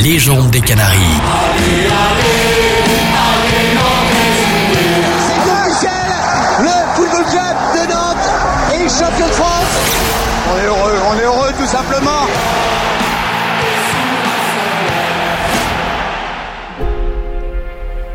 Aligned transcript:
légende 0.00 0.50
des 0.50 0.60
Canaries. 0.60 1.20
Le 6.60 6.94
football 6.94 7.24
club 7.24 7.56
de 7.74 7.92
Nantes 7.92 8.16
est 8.72 8.88
champion 8.88 9.26
de 9.26 9.32
France. 9.32 9.98
On 10.50 10.58
est 10.58 10.66
heureux, 10.66 10.98
on 11.10 11.18
est 11.18 11.24
heureux 11.24 11.52
tout 11.58 11.66
simplement. 11.66 12.26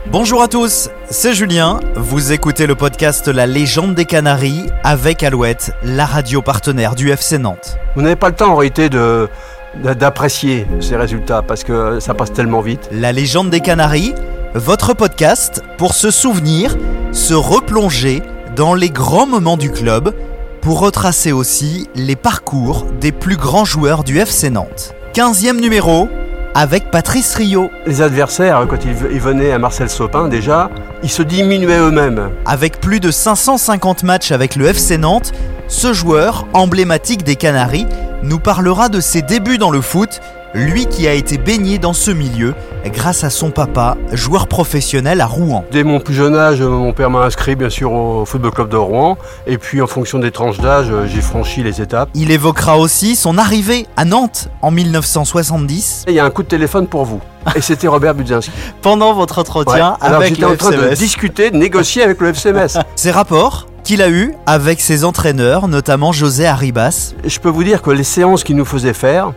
Bonjour 0.08 0.42
à 0.42 0.48
tous, 0.48 0.90
c'est 1.10 1.34
Julien. 1.34 1.80
Vous 1.96 2.32
écoutez 2.32 2.66
le 2.66 2.76
podcast 2.76 3.28
La 3.28 3.46
légende 3.46 3.94
des 3.94 4.06
Canaries 4.06 4.68
avec 4.84 5.22
Alouette, 5.22 5.72
la 5.84 6.06
radio 6.06 6.42
partenaire 6.42 6.96
du 6.96 7.12
FC 7.12 7.38
Nantes. 7.38 7.78
Vous 7.96 8.02
n'avez 8.02 8.16
pas 8.16 8.30
le 8.30 8.36
temps 8.36 8.54
en 8.54 8.56
réalité 8.56 8.90
de 8.90 9.30
d'apprécier 9.76 10.66
ces 10.80 10.96
résultats 10.96 11.42
parce 11.42 11.64
que 11.64 12.00
ça 12.00 12.14
passe 12.14 12.34
tellement 12.34 12.62
vite. 12.62 12.90
La 12.92 13.12
légende 13.12 13.50
des 13.50 13.60
Canaries, 13.60 14.14
votre 14.54 14.94
podcast 14.94 15.64
pour 15.78 15.94
se 15.94 16.12
souvenir, 16.12 16.76
se 17.12 17.34
replonger 17.34 18.22
dans 18.56 18.74
les 18.74 18.90
grands 18.90 19.28
moments 19.28 19.58
du 19.58 19.72
club, 19.72 20.14
pour 20.62 20.80
retracer 20.80 21.32
aussi 21.32 21.88
les 21.96 22.16
parcours 22.16 22.86
des 23.00 23.12
plus 23.12 23.38
grands 23.38 23.66
joueurs 23.66 24.04
du 24.04 24.20
FC 24.20 24.50
Nantes. 24.50 24.94
15e 25.14 25.62
numéro 25.62 26.10
avec 26.56 26.90
Patrice 26.90 27.36
Rio. 27.36 27.70
Les 27.86 28.02
adversaires, 28.02 28.66
quand 28.68 28.84
ils 28.84 29.20
venaient 29.22 29.52
à 29.52 29.60
Marcel 29.60 29.90
Sopin 29.90 30.28
déjà, 30.28 30.70
ils 31.04 31.10
se 31.10 31.22
diminuaient 31.22 31.80
eux-mêmes. 31.80 32.32
Avec 32.46 32.82
plus 32.82 33.00
de 33.00 33.12
550 33.12 34.04
matchs 34.04 34.32
avec 34.32 34.56
le 34.56 34.66
FC 34.66 34.98
Nantes, 34.98 35.34
ce 35.68 35.94
joueur, 35.94 36.48
emblématique 36.54 37.24
des 37.24 37.36
Canaries, 37.36 37.86
nous 38.24 38.40
parlera 38.40 38.90
de 38.90 39.00
ses 39.00 39.22
débuts 39.22 39.58
dans 39.58 39.72
le 39.72 39.82
foot, 39.82 40.22
lui 40.54 40.86
qui 40.86 41.08
a 41.08 41.14
été 41.14 41.38
baigné 41.38 41.78
dans 41.78 41.94
ce 41.94 42.12
milieu 42.12 42.54
grâce 42.86 43.24
à 43.24 43.30
son 43.30 43.52
papa, 43.52 43.98
joueur 44.12 44.48
professionnel 44.48 45.22
à 45.22 45.26
Rouen. 45.26 45.66
Dès 45.72 45.84
mon 45.84 46.00
plus 46.00 46.14
jeune 46.14 46.36
âge, 46.36 46.62
mon 46.62 46.94
père 46.94 47.10
m'a 47.10 47.20
inscrit 47.20 47.56
bien 47.56 47.70
sûr 47.70 47.92
au 47.92 48.26
Football 48.26 48.52
Club 48.52 48.70
de 48.70 48.78
Rouen. 48.78 49.18
Et 49.46 49.58
puis 49.58 49.82
en 49.82 49.88
fonction 49.88 50.20
des 50.20 50.32
tranches 50.32 50.60
d'âge, 50.60 50.88
j'ai 51.08 51.22
franchi 51.22 51.64
les 51.64 51.82
étapes. 51.82 52.10
Il 52.14 52.32
évoquera 52.32 52.78
aussi 52.78 53.16
son 53.16 53.38
arrivée 53.38 53.88
à 53.98 54.06
Nantes 54.06 54.50
en 54.62 54.72
1970. 54.72 56.06
Et 56.08 56.12
il 56.12 56.16
y 56.16 56.20
a 56.20 56.26
un 56.26 56.30
coup 56.30 56.44
de 56.44 56.48
téléphone 56.48 56.88
pour 56.88 57.06
vous. 57.06 57.22
Et 57.56 57.62
c'était 57.62 57.88
Robert 57.88 58.16
Budzinski. 58.16 58.52
Pendant 58.82 59.14
votre 59.14 59.40
entretien 59.40 59.68
Ouais. 59.68 60.08
Alors 60.08 60.22
avec 60.22 60.30
j'étais 60.36 60.42
le 60.42 60.54
en 60.54 60.56
train 60.56 60.72
de 60.72 60.96
discuter, 60.96 61.52
de 61.52 61.58
négocier 61.58 62.04
avec 62.04 62.20
le 62.22 62.30
FCMS. 62.30 62.80
Ces 62.96 63.12
rapports 63.12 63.68
qu'il 63.88 64.02
a 64.02 64.10
eus 64.10 64.34
avec 64.46 64.82
ses 64.82 65.06
entraîneurs, 65.06 65.70
notamment 65.70 66.12
José 66.12 66.46
Arribas. 66.46 67.14
Je 67.24 67.40
peux 67.40 67.48
vous 67.48 67.64
dire 67.64 67.82
que 67.82 67.90
les 67.90 68.04
séances 68.04 68.44
qu'il 68.44 68.58
nous 68.58 68.66
faisait 68.66 68.92
faire, 68.92 69.32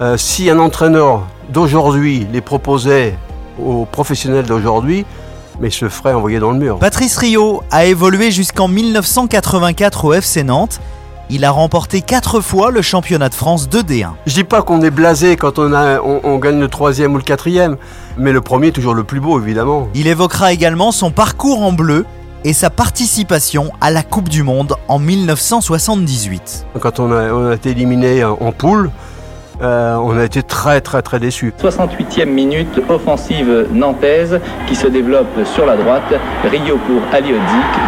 euh, 0.00 0.16
si 0.16 0.48
un 0.48 0.58
entraîneur 0.58 1.26
d'aujourd'hui 1.50 2.26
les 2.32 2.40
proposait 2.40 3.18
aux 3.62 3.84
professionnels 3.84 4.46
d'aujourd'hui, 4.46 5.04
mais 5.60 5.68
il 5.68 5.72
se 5.72 5.90
ferait 5.90 6.14
envoyer 6.14 6.38
dans 6.38 6.50
le 6.50 6.56
mur. 6.56 6.78
Patrice 6.78 7.18
Rio 7.18 7.62
a 7.70 7.84
évolué 7.84 8.30
jusqu'en 8.30 8.68
1984 8.68 10.04
au 10.06 10.14
FC 10.14 10.44
Nantes. 10.44 10.80
Il 11.28 11.44
a 11.44 11.50
remporté 11.50 12.00
4 12.00 12.40
fois 12.40 12.70
le 12.70 12.80
championnat 12.80 13.28
de 13.28 13.34
France 13.34 13.68
2D1. 13.68 14.12
Je 14.26 14.32
dis 14.32 14.44
pas 14.44 14.62
qu'on 14.62 14.80
est 14.80 14.90
blasé 14.90 15.36
quand 15.36 15.58
on, 15.58 15.74
a, 15.74 16.00
on, 16.00 16.20
on 16.24 16.38
gagne 16.38 16.58
le 16.58 16.68
troisième 16.68 17.12
ou 17.12 17.16
le 17.18 17.22
quatrième, 17.22 17.76
mais 18.16 18.32
le 18.32 18.40
premier 18.40 18.68
est 18.68 18.72
toujours 18.72 18.94
le 18.94 19.04
plus 19.04 19.20
beau 19.20 19.38
évidemment. 19.38 19.88
Il 19.94 20.06
évoquera 20.06 20.54
également 20.54 20.90
son 20.90 21.10
parcours 21.10 21.60
en 21.60 21.72
bleu 21.72 22.06
et 22.44 22.52
sa 22.52 22.70
participation 22.70 23.72
à 23.80 23.90
la 23.90 24.02
Coupe 24.02 24.28
du 24.28 24.42
Monde 24.42 24.74
en 24.88 24.98
1978. 24.98 26.66
Quand 26.80 27.00
on 27.00 27.12
a, 27.12 27.54
été 27.54 27.70
éliminé 27.70 28.24
en 28.24 28.52
poule, 28.52 28.90
euh, 29.62 29.94
on 29.96 30.18
a 30.18 30.24
été 30.24 30.42
très 30.42 30.80
très 30.80 31.02
très 31.02 31.18
déçus. 31.18 31.52
68e 31.62 32.26
minute, 32.26 32.80
offensive 32.88 33.68
nantaise 33.72 34.40
qui 34.66 34.74
se 34.74 34.86
développe 34.86 35.44
sur 35.44 35.66
la 35.66 35.76
droite. 35.76 36.02
Rio 36.44 36.78
pour 36.78 37.02
Aliodic, 37.12 37.40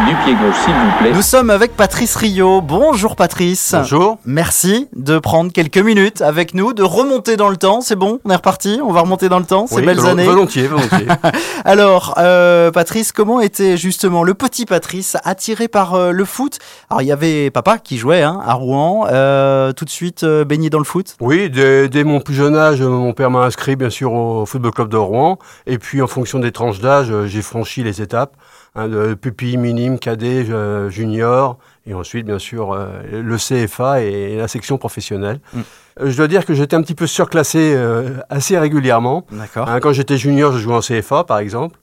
du 0.09 0.15
pied 0.25 0.35
gauche 0.35 0.57
s'il 0.65 0.75
vous 0.75 0.99
plaît. 1.01 1.13
Nous 1.13 1.23
sommes 1.23 1.51
avec 1.51 1.77
Patrice 1.77 2.17
Rio. 2.17 2.61
Bonjour 2.61 3.17
Patrice. 3.17 3.75
Bonjour. 3.77 4.19
Merci 4.25 4.89
de 4.95 5.19
prendre 5.19 5.53
quelques 5.53 5.79
minutes 5.79 6.23
avec 6.23 6.55
nous, 6.55 6.73
de 6.73 6.83
remonter 6.83 7.37
dans 7.37 7.49
le 7.49 7.57
temps. 7.57 7.81
C'est 7.81 7.97
bon, 7.97 8.21
on 8.25 8.31
est 8.31 8.37
reparti, 8.37 8.81
on 8.85 8.93
va 8.93 9.01
remonter 9.01 9.29
dans 9.29 9.39
le 9.39 9.45
temps, 9.45 9.67
ces 9.67 9.77
Oui, 9.77 9.87
belles 9.87 10.05
années. 10.07 10.25
Volontiers, 10.25 10.67
volontiers. 10.67 11.07
Alors, 11.65 12.15
euh, 12.19 12.71
Patrice, 12.71 13.13
comment 13.13 13.41
était 13.41 13.77
justement 13.77 14.23
le 14.23 14.35
petit 14.35 14.67
Patrice 14.67 15.17
attiré 15.25 15.69
par 15.69 15.95
euh, 15.95 16.11
le 16.11 16.25
foot? 16.25 16.59
Alors, 16.91 17.03
il 17.03 17.07
y 17.07 17.13
avait 17.13 17.51
papa 17.51 17.79
qui 17.79 17.99
jouait 17.99 18.23
hein, 18.23 18.41
à 18.45 18.55
Rouen, 18.55 19.07
euh, 19.11 19.73
tout 19.73 19.85
de 19.85 19.91
suite 19.91 20.25
euh, 20.25 20.45
baigné 20.45 20.71
dans 20.71 20.79
le 20.79 20.85
foot? 20.85 21.17
Oui, 21.21 21.51
dès, 21.63 21.89
dès 21.89 22.05
mon 22.05 22.21
plus 22.21 22.35
jeune 22.35 22.57
âge, 22.57 22.81
mon 22.83 23.13
père 23.13 23.31
m'a 23.31 23.41
inscrit 23.45 23.77
bien 23.77 23.91
sûr 23.91 24.13
au 24.13 24.47
Football 24.47 24.73
Club 24.73 24.89
de 24.89 24.97
Rouen. 24.97 25.39
Et 25.67 25.79
puis 25.79 26.03
en 26.03 26.07
fonction 26.07 26.39
des 26.39 26.53
tranches 26.53 26.81
d'âge, 26.81 27.11
euh, 27.11 27.27
j'ai 27.27 27.43
franchi 27.43 27.83
les 27.83 28.01
étapes. 28.03 28.35
hein, 28.75 28.89
de 28.89 29.15
pupille, 29.15 29.57
minime, 29.57 29.99
cadet, 29.99 30.47
euh, 30.51 30.89
junior. 30.91 31.59
Et 31.87 31.95
ensuite, 31.95 32.27
bien 32.27 32.39
sûr, 32.39 32.73
euh, 32.73 32.87
le 33.13 33.37
CFA 33.37 34.03
et 34.03 34.37
la 34.37 34.49
section 34.49 34.79
professionnelle. 34.79 35.41
Mm. 35.53 35.61
Euh, 36.01 36.11
Je 36.11 36.17
dois 36.17 36.29
dire 36.29 36.45
que 36.47 36.55
j'étais 36.55 36.77
un 36.77 36.83
petit 36.83 36.95
peu 36.95 37.07
surclassé 37.07 37.75
euh, 37.77 38.19
assez 38.31 38.59
régulièrement. 38.59 39.27
D'accord. 39.31 39.69
Hein, 39.69 39.81
quand 39.81 39.93
j'étais 39.93 40.17
junior, 40.17 40.53
je 40.53 40.59
jouais 40.59 40.75
en 40.75 40.81
CFA, 40.81 41.25
par 41.25 41.39
exemple. 41.39 41.77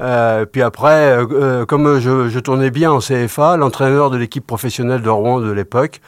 Euh, 0.00 0.46
puis 0.46 0.62
après, 0.62 1.12
euh, 1.12 1.26
euh, 1.32 1.66
comme 1.66 2.00
je, 2.00 2.28
je 2.28 2.38
tournais 2.40 2.70
bien 2.70 2.90
en 2.90 2.98
CFA, 2.98 3.56
l'entraîneur 3.56 4.10
de 4.10 4.16
l'équipe 4.16 4.46
professionnelle 4.46 5.02
de 5.02 5.10
Rouen 5.10 5.38
de 5.40 5.50
l'époque, 5.52 6.00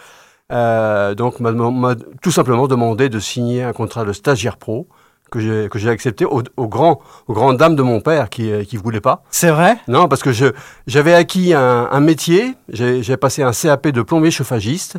euh, 0.53 1.15
donc 1.15 1.41
m'a 1.41 1.95
tout 2.23 2.31
simplement 2.31 2.67
demandé 2.69 3.09
de 3.09 3.19
signer 3.19 3.63
un 3.63 3.73
contrat 3.73 4.05
de 4.05 4.13
stagiaire 4.13 4.57
pro 4.57 4.89
que 5.31 5.41
j'ai 5.41 5.69
que 5.71 5.79
j'ai 5.79 5.89
accepté 5.89 6.25
au, 6.25 6.43
au 6.57 6.69
grand 6.69 7.01
aux 7.29 7.33
grandes 7.33 7.57
dames 7.57 7.77
de 7.77 7.83
mon 7.83 8.01
père 8.01 8.29
qui 8.29 8.53
euh, 8.53 8.63
qui 8.65 8.77
voulait 8.77 9.01
pas. 9.01 9.23
C'est 9.31 9.51
vrai? 9.51 9.79
Non, 9.89 10.07
parce 10.07 10.23
que 10.23 10.33
je 10.33 10.47
j'avais 10.87 11.15
acquis 11.15 11.55
un, 11.55 11.89
un 11.91 12.01
métier, 12.01 12.55
j'ai 12.69 13.03
j'ai 13.03 13.17
passé 13.17 13.43
un 13.43 13.53
CAP 13.53 13.89
de 13.89 14.03
plombier 14.03 14.31
chauffagiste 14.31 14.99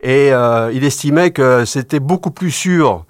et 0.00 0.32
euh, 0.32 0.72
il 0.72 0.84
estimait 0.84 1.30
que 1.32 1.64
c'était 1.64 2.00
beaucoup 2.00 2.30
plus 2.30 2.50
sûr 2.50 3.04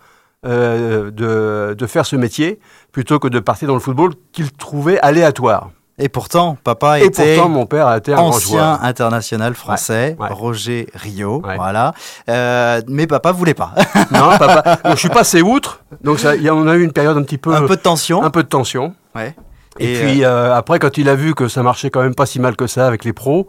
euh, 0.47 1.11
de, 1.11 1.75
de 1.75 1.87
faire 1.87 2.07
ce 2.07 2.17
métier 2.17 2.59
plutôt 2.93 3.19
que 3.19 3.29
de 3.29 3.41
partir 3.41 3.69
dans 3.69 3.75
le 3.75 3.81
football 3.81 4.15
qu'il 4.33 4.51
trouvait 4.53 4.99
aléatoire. 5.01 5.71
Et 5.99 6.09
pourtant, 6.09 6.57
papa 6.63 7.01
Et 7.01 7.07
était 7.07 7.35
pourtant, 7.37 7.49
mon 7.49 7.67
père 7.67 7.87
a 7.89 7.99
été 7.99 8.15
un 8.15 8.19
ancien 8.19 8.79
international 8.83 9.55
français, 9.55 10.17
Ouais, 10.19 10.27
ouais. 10.29 10.33
Roger 10.33 10.87
Rio. 10.95 11.43
Ouais. 11.45 11.57
Voilà. 11.57 11.93
Euh, 12.29 12.81
mais 12.87 13.07
papa 13.07 13.33
voulait 13.33 13.55
pas. 13.55 13.73
Non, 14.13 14.39
papa, 14.39 14.77
donc, 14.85 14.95
je 14.95 15.01
suis 15.01 15.09
passé 15.09 15.43
outre, 15.43 15.81
donc 16.05 16.19
ça, 16.21 16.37
il 16.37 16.43
y 16.43 16.49
a- 16.49 16.55
on 16.55 16.67
a 16.69 16.75
eu 16.77 16.85
une 16.85 16.93
période 16.93 17.17
un 17.17 17.23
petit 17.23 17.39
peu, 17.39 17.55
Un 17.55 17.67
peu 17.67 17.77
de 17.77 17.81
tension. 17.83 18.23
un 18.23 18.31
peu 18.31 18.43
de 18.43 18.49
tension. 18.49 18.95
Ouais. 19.17 19.35
Et, 19.81 19.93
Et, 19.95 20.01
puis 20.01 20.25
euh, 20.25 20.55
après, 20.57 20.79
quand 20.79 20.99
il 20.99 21.09
a 21.09 21.15
vu 21.15 21.35
que 21.35 21.47
ça 21.49 21.63
marchait 21.63 21.91
quand 21.91 22.03
même 22.03 22.15
pas 22.15 22.27
si 22.27 22.41
mal 22.41 22.57
que 22.57 22.67
ça 22.67 22.87
avec 22.87 23.05
les 23.05 23.13
pros, 23.13 23.49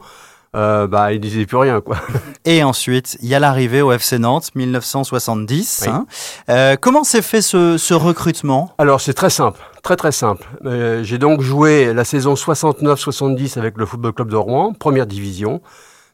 euh, 0.55 0.87
bah 0.87 1.13
il 1.13 1.19
disait 1.19 1.45
plus 1.45 1.57
rien 1.57 1.81
quoi. 1.81 1.97
Et 2.45 2.63
ensuite, 2.63 3.17
il 3.21 3.27
y 3.29 3.35
a 3.35 3.39
l'arrivée 3.39 3.81
au 3.81 3.91
FC 3.91 4.17
Nantes, 4.17 4.49
1970. 4.55 5.81
Oui. 5.85 5.89
hein. 5.91 6.05
Euh, 6.49 6.75
comment 6.79 7.03
s'est 7.03 7.21
fait 7.21 7.41
ce, 7.41 7.77
ce 7.77 7.93
recrutement? 7.93 8.71
Alors 8.77 9.01
c'est 9.01 9.13
très 9.13 9.29
simple, 9.29 9.59
très 9.83 9.95
très 9.95 10.11
simple. 10.11 10.47
Euh, 10.65 11.03
J'ai 11.03 11.17
donc 11.17 11.41
joué 11.41 11.93
la 11.93 12.03
saison 12.03 12.33
69-70 12.33 13.57
avec 13.59 13.77
le 13.77 13.85
Football 13.85 14.13
Club 14.13 14.29
de 14.29 14.35
Rouen, 14.35 14.73
première 14.73 15.05
division. 15.05 15.61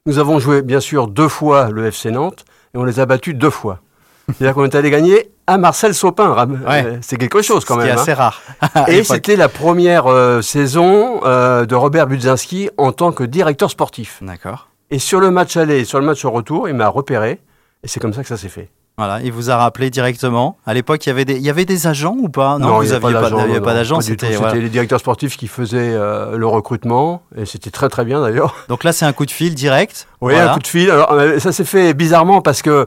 Nous 0.05 0.19
avons 0.19 0.39
joué 0.39 0.61
bien 0.61 0.79
sûr 0.79 1.07
deux 1.07 1.27
fois 1.29 1.69
le 1.71 1.85
FC 1.87 2.11
Nantes 2.11 2.45
et 2.73 2.77
on 2.77 2.83
les 2.83 2.99
a 2.99 3.05
battus 3.05 3.35
deux 3.35 3.49
fois. 3.49 3.79
C'est-à-dire 4.27 4.53
qu'on 4.55 4.65
est 4.65 4.75
allé 4.75 4.89
gagner 4.89 5.31
à 5.47 5.57
Marcel 5.57 5.93
Sopin. 5.93 6.33
Ouais. 6.67 6.85
euh, 6.85 6.97
C'est 7.01 7.17
quelque 7.17 7.41
chose 7.41 7.63
quand 7.65 7.75
même. 7.77 7.87
est 7.87 7.91
hein. 7.91 7.95
assez 7.99 8.13
rare. 8.13 8.41
à 8.73 8.89
Et 8.89 9.03
c'était 9.03 9.35
la 9.35 9.49
première 9.49 10.07
euh, 10.07 10.41
saison 10.41 11.21
euh, 11.25 11.65
de 11.65 11.75
Robert 11.75 12.07
Budzinski 12.07 12.69
en 12.77 12.91
tant 12.91 13.11
que 13.11 13.23
directeur 13.23 13.69
sportif. 13.69 14.19
D'accord. 14.21 14.69
Et 14.89 14.99
sur 14.99 15.19
le 15.19 15.31
match 15.31 15.57
aller 15.57 15.79
et 15.81 15.85
sur 15.85 15.99
le 15.99 16.05
match 16.05 16.25
retour, 16.25 16.67
il 16.69 16.75
m'a 16.75 16.87
repéré. 16.87 17.41
Et 17.83 17.87
c'est 17.87 17.99
comme 17.99 18.13
ça 18.13 18.23
que 18.23 18.27
ça 18.27 18.37
s'est 18.37 18.49
fait. 18.49 18.69
Voilà, 18.97 19.19
il 19.21 19.31
vous 19.33 19.49
a 19.51 19.57
rappelé 19.57 19.89
directement. 19.89 20.57
À 20.65 20.73
l'époque, 20.73 21.05
il 21.05 21.09
y 21.09 21.11
avait 21.11 21.25
des, 21.25 21.35
il 21.35 21.41
y 21.41 21.49
avait 21.49 21.65
des 21.65 21.85
agents 21.85 22.15
ou 22.17 22.29
pas? 22.29 22.57
Non, 22.57 22.79
vous 22.79 22.99
pas, 22.99 23.11
d'agent, 23.11 23.37
n'aviez 23.37 23.55
non, 23.55 23.61
pas 23.61 23.71
non, 23.71 23.75
d'agent. 23.75 23.97
du 23.97 24.15
tout. 24.15 24.25
C'était 24.25 24.37
voilà. 24.37 24.55
les 24.55 24.69
directeurs 24.69 25.01
sportifs 25.01 25.35
qui 25.35 25.47
faisaient 25.47 25.93
euh, 25.93 26.37
le 26.37 26.47
recrutement. 26.47 27.21
Et 27.35 27.45
c'était 27.45 27.71
très 27.71 27.89
très 27.89 28.05
bien 28.05 28.21
d'ailleurs. 28.21 28.55
Donc 28.69 28.85
là, 28.85 28.93
c'est 28.93 29.05
un 29.05 29.11
coup 29.11 29.25
de 29.25 29.31
fil 29.31 29.53
direct. 29.53 30.07
Oui, 30.21 30.33
Voilà. 30.33 30.51
un 30.51 30.53
coup 30.53 30.61
de 30.61 30.67
fil. 30.67 30.89
Alors, 30.89 31.13
ça 31.39 31.51
s'est 31.51 31.65
fait 31.65 31.93
bizarrement 31.93 32.39
parce 32.41 32.61
que 32.61 32.85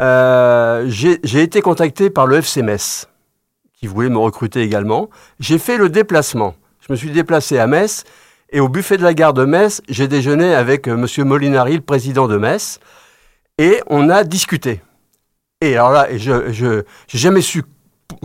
euh, 0.00 0.84
j'ai 0.88 1.42
été 1.42 1.60
contacté 1.60 2.10
par 2.10 2.26
le 2.26 2.36
FC 2.36 2.62
Metz, 2.62 3.08
qui 3.74 3.86
voulait 3.86 4.08
me 4.08 4.18
recruter 4.18 4.62
également. 4.62 5.08
J'ai 5.40 5.58
fait 5.58 5.76
le 5.76 5.88
déplacement. 5.88 6.54
Je 6.80 6.92
me 6.92 6.96
suis 6.96 7.10
déplacé 7.10 7.58
à 7.58 7.66
Metz 7.66 8.04
et 8.50 8.60
au 8.60 8.68
buffet 8.68 8.96
de 8.96 9.02
la 9.02 9.12
gare 9.14 9.34
de 9.34 9.44
Metz, 9.44 9.82
j'ai 9.88 10.08
déjeuné 10.08 10.54
avec 10.54 10.88
euh, 10.88 10.96
Monsieur 10.96 11.24
Molinari, 11.24 11.74
le 11.76 11.82
président 11.82 12.28
de 12.28 12.38
Metz, 12.38 12.80
et 13.58 13.80
on 13.88 14.08
a 14.08 14.24
discuté. 14.24 14.80
Et 15.60 15.74
alors 15.74 15.90
là, 15.90 16.06
je 16.16 16.84
j'ai 17.08 17.18
jamais 17.18 17.42
su 17.42 17.64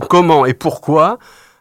comment 0.08 0.46
et 0.46 0.54
pourquoi. 0.54 1.18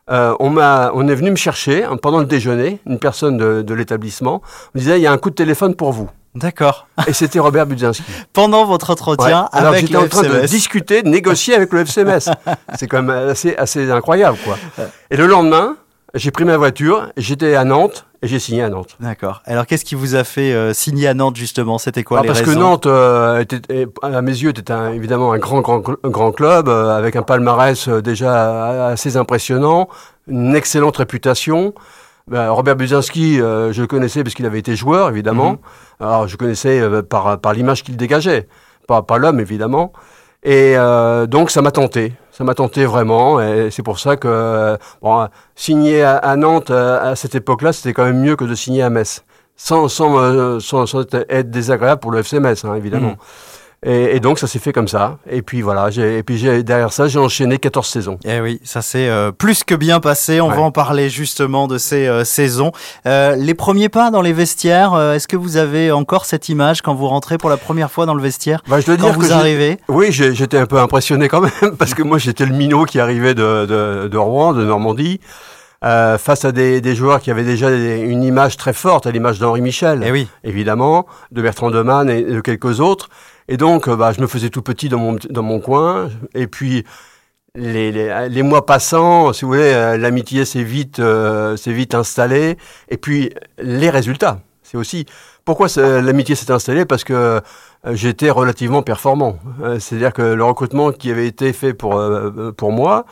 euh, 0.10 0.36
on, 0.40 0.56
on 0.58 1.08
est 1.08 1.16
venu 1.16 1.32
me 1.32 1.36
chercher 1.36 1.84
hein, 1.84 1.98
pendant 1.98 2.20
le 2.20 2.26
déjeuner, 2.26 2.80
une 2.86 3.00
personne 3.00 3.38
de, 3.38 3.62
de 3.64 3.74
l'établissement. 3.74 4.42
Me 4.76 4.80
disait, 4.80 5.00
il 5.00 5.02
y 5.02 5.08
a 5.08 5.12
un 5.12 5.18
coup 5.18 5.30
de 5.30 5.36
téléphone 5.36 5.76
pour 5.76 5.92
vous. 5.92 6.10
D'accord. 6.36 6.88
Et 7.08 7.14
c'était 7.14 7.40
Robert 7.40 7.66
Budzinski. 7.68 8.04
Pendant 8.34 8.66
votre 8.66 8.90
entretien 8.90 9.44
Ouais. 9.44 9.48
Alors 9.60 9.72
avec 9.74 9.82
j'étais 9.86 9.98
en 9.98 10.08
train 10.08 10.24
de 10.24 10.46
discuter, 10.48 11.04
de 11.04 11.10
négocier 11.10 11.56
avec 11.56 11.72
le 11.74 11.82
FCMS. 11.86 12.32
C'est 12.78 12.88
quand 12.88 13.02
même 13.04 13.30
assez, 13.30 13.56
assez 13.56 13.90
incroyable, 13.92 14.38
quoi. 14.44 14.58
Et 15.12 15.18
le 15.18 15.28
lendemain, 15.28 15.78
j'ai 16.16 16.32
pris 16.32 16.46
ma 16.46 16.58
voiture, 16.58 17.10
j'étais 17.18 17.56
à 17.56 17.64
Nantes 17.66 18.06
et 18.24 18.28
j'ai 18.28 18.40
signé 18.40 18.64
à 18.64 18.70
Nantes. 18.70 18.96
D'accord. 19.00 19.42
Alors 19.46 19.66
qu'est-ce 19.68 19.84
qui 19.86 19.96
vous 19.96 20.16
a 20.16 20.24
fait 20.24 20.54
euh, 20.54 20.74
signer 20.74 21.08
à 21.08 21.14
Nantes 21.14 21.36
justement? 21.36 21.78
C'était 21.78 22.04
quoi 22.04 22.20
Ah, 22.20 22.22
les 22.22 22.28
parce 22.28 22.40
raisons? 22.40 22.54
Que 22.54 22.60
Nantes, 22.60 22.86
euh, 22.88 23.40
était, 23.40 23.88
à 24.02 24.22
mes 24.22 24.32
yeux, 24.32 24.50
était 24.52 24.72
un- 24.72 24.92
évidemment 24.94 25.34
un 25.34 25.38
grand, 25.40 25.62
grand, 25.62 25.80
grand 25.82 26.32
club 26.32 26.68
euh, 26.70 26.98
avec 26.98 27.16
un 27.16 27.24
palmarès 27.24 27.90
déjà 27.90 28.88
assez 28.88 29.18
impressionnant, 29.18 29.88
une 30.28 30.56
excellente 30.56 30.98
réputation. 30.98 31.74
Ben, 32.28 32.50
Robert 32.50 32.78
Budzinski, 32.78 33.42
euh, 33.42 33.74
je 33.74 33.82
le 33.82 33.88
connaissais 33.88 34.24
parce 34.24 34.34
qu'il 34.34 34.46
avait 34.46 34.60
été 34.60 34.76
joueur, 34.76 35.10
évidemment. 35.10 35.58
Alors, 36.00 36.28
je 36.28 36.38
connaissais 36.38 36.80
euh, 36.80 37.02
par, 37.02 37.40
par 37.40 37.54
l'image 37.54 37.84
qu'il 37.84 37.98
dégageait, 37.98 38.48
pas, 38.88 39.02
pas 39.02 39.18
l'homme, 39.18 39.40
évidemment. 39.42 39.92
Et 40.44 40.74
euh, 40.78 41.26
donc, 41.26 41.52
ça 41.52 41.62
m'a 41.62 41.72
tenté. 41.72 42.14
Ça 42.32 42.44
m'a 42.44 42.54
tenté 42.54 42.86
vraiment. 42.86 43.42
Et 43.42 43.70
c'est 43.72 43.84
pour 43.84 44.00
ça 44.00 44.16
que 44.16 44.78
bon, 45.02 45.28
signer 45.56 46.02
à, 46.04 46.18
à 46.18 46.36
Nantes 46.36 46.72
euh, 46.72 47.12
à 47.12 47.16
cette 47.16 47.36
époque-là, 47.36 47.74
c'était 47.74 47.94
quand 47.94 48.06
même 48.06 48.20
mieux 48.20 48.36
que 48.36 48.46
de 48.46 48.56
signer 48.56 48.84
à 48.84 48.90
Metz 48.90 49.24
sans, 49.56 49.88
sans, 49.88 50.60
sans, 50.60 50.88
sans 50.88 51.06
être 51.30 51.52
désagréable 51.52 52.02
pour 52.02 52.12
le 52.12 52.20
FC 52.20 52.40
Metz, 52.40 52.66
hein, 52.66 52.74
évidemment. 52.76 53.12
Mm. 53.12 53.18
Et, 53.86 54.16
et 54.16 54.20
donc 54.20 54.40
ça 54.40 54.48
s'est 54.48 54.60
fait 54.60 54.72
comme 54.72 54.88
ça. 54.88 55.18
Et 55.30 55.42
puis 55.42 55.62
voilà, 55.62 55.90
et 55.90 56.24
puis 56.24 56.42
derrière 56.64 56.94
ça, 56.94 57.08
j'ai 57.08 57.20
enchaîné 57.20 57.58
14 57.58 57.86
saisons. 57.88 58.18
Eh 58.26 58.40
oui, 58.40 58.62
ça 58.64 58.82
s'est 58.82 59.10
euh, 59.10 59.32
plus 59.32 59.64
que 59.64 59.76
bien 59.76 60.00
passé. 60.00 60.40
On 60.40 60.50
Ouais. 60.50 60.56
va 60.56 60.62
en 60.62 60.72
parler 60.72 61.10
justement 61.10 61.68
de 61.68 61.78
ces 61.78 62.08
euh, 62.08 62.24
saisons. 62.24 62.72
Euh, 63.06 63.36
les 63.36 63.54
premiers 63.54 63.90
pas 63.90 64.10
dans 64.12 64.22
les 64.22 64.32
vestiaires, 64.34 64.98
est-ce 65.14 65.28
que 65.28 65.36
vous 65.38 65.58
avez 65.58 65.92
encore 65.92 66.26
cette 66.26 66.48
image 66.50 66.82
quand 66.82 66.94
vous 66.96 67.08
rentrez 67.08 67.38
pour 67.38 67.50
la 67.50 67.58
première 67.58 67.92
fois 67.92 68.06
dans 68.06 68.14
le 68.16 68.22
vestiaire 68.22 68.62
Bah, 68.68 68.80
je 68.80 68.86
dois 68.86 68.96
Quand 68.98 69.04
dire 69.10 69.18
que 69.18 69.20
vous 69.26 69.34
arrivez 69.34 69.78
Oui, 69.90 70.08
j'étais 70.12 70.58
un 70.58 70.66
peu 70.66 70.80
impressionné 70.80 71.28
quand 71.28 71.42
même, 71.42 71.76
parce 71.78 71.94
que 71.94 72.04
moi 72.04 72.18
j'étais 72.20 72.46
le 72.46 72.54
minot 72.56 72.86
qui 72.86 73.00
arrivait 73.00 73.34
de, 73.36 73.66
de, 73.66 74.08
de 74.08 74.18
Rouen, 74.18 74.54
de 74.54 74.64
Normandie, 74.64 75.20
euh, 75.84 76.18
face 76.18 76.46
à 76.46 76.54
des, 76.54 76.80
des 76.80 76.96
joueurs 76.96 77.20
qui 77.20 77.30
avaient 77.32 77.44
déjà 77.44 77.70
des- 77.70 78.00
une 78.00 78.24
image 78.24 78.56
très 78.56 78.72
forte, 78.72 79.06
à 79.08 79.12
l'image 79.12 79.40
d'Henri 79.40 79.60
Michel, 79.62 80.02
Eh 80.06 80.12
oui. 80.12 80.28
évidemment, 80.46 81.06
de 81.34 81.42
Bertrand 81.42 81.72
Demann 81.72 82.10
et 82.10 82.22
de 82.24 82.40
quelques 82.40 82.80
autres. 82.80 83.10
Et 83.48 83.58
donc, 83.58 83.88
euh, 83.88 83.96
bah, 83.96 84.12
je 84.12 84.22
me 84.22 84.28
faisais 84.28 84.50
tout 84.50 84.62
petit 84.62 84.90
dans 84.90 85.00
mon, 85.00 85.18
dans 85.30 85.44
mon 85.44 85.60
coin. 85.60 86.10
Et 86.34 86.48
puis, 86.48 86.86
les, 87.56 87.92
les, 88.30 88.44
mois 88.44 88.66
passant, 88.66 89.32
si 89.34 89.46
vous 89.46 89.52
voulez, 89.52 89.74
euh, 89.74 89.98
l'amitié 89.98 90.46
s'est 90.46 90.64
vite, 90.64 91.00
euh, 91.00 91.56
vite 91.66 91.94
installée. 91.94 92.58
Et 92.90 92.98
puis, 92.98 93.34
les 93.60 93.90
résultats, 93.90 94.40
c'est 94.64 94.78
aussi... 94.78 95.06
Pourquoi 95.46 95.68
l'amitié 95.76 96.36
s'est 96.36 96.52
installée? 96.54 96.86
Parce 96.86 97.04
que 97.04 97.14
euh, 97.14 97.42
j'étais 97.92 98.30
relativement 98.30 98.82
performant. 98.82 99.40
C'est-à-dire 99.78 100.14
que 100.14 100.22
le 100.22 100.44
recrutement 100.46 100.94
qui 100.94 101.12
avait 101.12 101.28
été 101.28 101.52
fait 101.52 101.74
pour, 101.74 102.02
pour 102.56 102.72
moi 102.72 103.06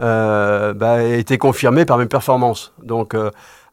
euh, 0.00 0.74
bah, 0.74 0.92
a 0.92 1.02
été 1.02 1.38
confirmé 1.38 1.84
par 1.84 1.98
mes 1.98 2.06
performances. 2.06 2.72
Donc, 2.84 3.16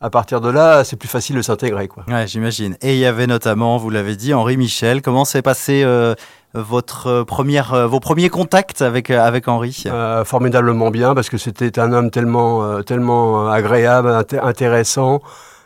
à 0.02 0.10
partir 0.10 0.40
de 0.42 0.50
là, 0.50 0.84
c'est 0.84 0.96
plus 0.96 1.10
facile 1.10 1.36
de 1.36 1.42
s'intégrer. 1.42 1.88
quoi. 1.88 2.04
Ouais, 2.08 2.26
j'imagine. 2.28 2.78
Et 2.82 2.94
il 2.94 3.00
y 3.00 3.06
avait 3.06 3.28
notamment, 3.28 3.78
vous 3.78 3.90
l'avez 3.90 4.16
dit, 4.16 4.34
Henri 4.34 4.56
Michel. 4.58 5.02
Comment 5.02 5.26
s'est 5.26 5.42
passé 5.42 5.84
euh, 5.84 6.16
votre 6.54 7.08
euh, 7.08 7.24
première, 7.26 7.74
euh, 7.74 7.88
vos 7.88 8.00
premiers 8.00 8.30
contacts 8.30 8.82
avec 8.82 9.12
euh, 9.12 9.20
avec 9.22 9.48
Henri? 9.48 9.84
Euh, 9.88 10.24
formidablement 10.24 10.90
bien 10.90 11.14
parce 11.16 11.30
que 11.30 11.38
c'était 11.38 11.80
un 11.80 11.92
homme 11.92 12.12
tellement, 12.12 12.82
tellement 12.84 13.50
agréable, 13.50 14.10
inté- 14.10 14.40
intéressant. 14.42 15.22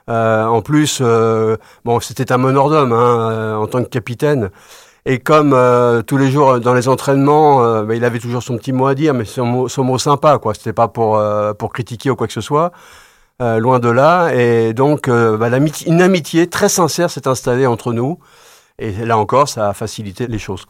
Euh, 0.10 0.46
en 0.46 0.62
plus, 0.62 1.00
euh, 1.02 1.56
bon, 1.86 2.00
c'était 2.02 2.32
un 2.32 2.38
meneur 2.38 2.70
d'homme 2.70 2.92
hein, 2.92 3.32
euh, 3.32 3.56
en 3.56 3.68
tant 3.68 3.84
que 3.84 3.90
capitaine. 3.90 4.50
Et 5.06 5.20
comme 5.20 5.54
euh, 5.54 6.02
tous 6.02 6.18
les 6.18 6.32
jours 6.32 6.60
dans 6.60 6.74
les 6.74 6.88
entraînements, 6.88 7.64
euh, 7.64 7.84
bah, 7.84 7.94
il 7.96 8.04
avait 8.04 8.20
toujours 8.20 8.42
son 8.42 8.58
petit 8.58 8.72
mot 8.74 8.88
à 8.88 8.96
dire, 8.96 9.14
mais 9.14 9.26
son 9.26 9.46
mot, 9.46 9.68
son 9.68 9.84
mot 9.84 9.98
sympa, 9.98 10.38
quoi. 10.40 10.54
C'était 10.54 10.74
pas 10.74 10.88
pour 10.88 11.18
euh, 11.18 11.54
pour 11.54 11.72
critiquer 11.72 12.10
ou 12.10 12.16
quoi 12.16 12.26
que 12.28 12.34
ce 12.34 12.42
soit. 12.42 12.72
Euh, 13.44 13.60
loin 13.60 13.80
de 13.80 13.90
là. 13.90 14.32
Et 14.34 14.74
donc, 14.74 15.10
euh, 15.10 15.36
bah, 15.36 15.50
une 15.86 16.02
amitié 16.02 16.48
très 16.48 16.70
sincère 16.70 17.10
s'est 17.10 17.28
installée 17.28 17.66
entre 17.66 17.92
nous. 17.92 18.18
Et 18.80 18.94
là 19.06 19.18
encore, 19.18 19.50
ça 19.50 19.68
a 19.68 19.74
facilité 19.74 20.28
les 20.28 20.40
choses. 20.40 20.66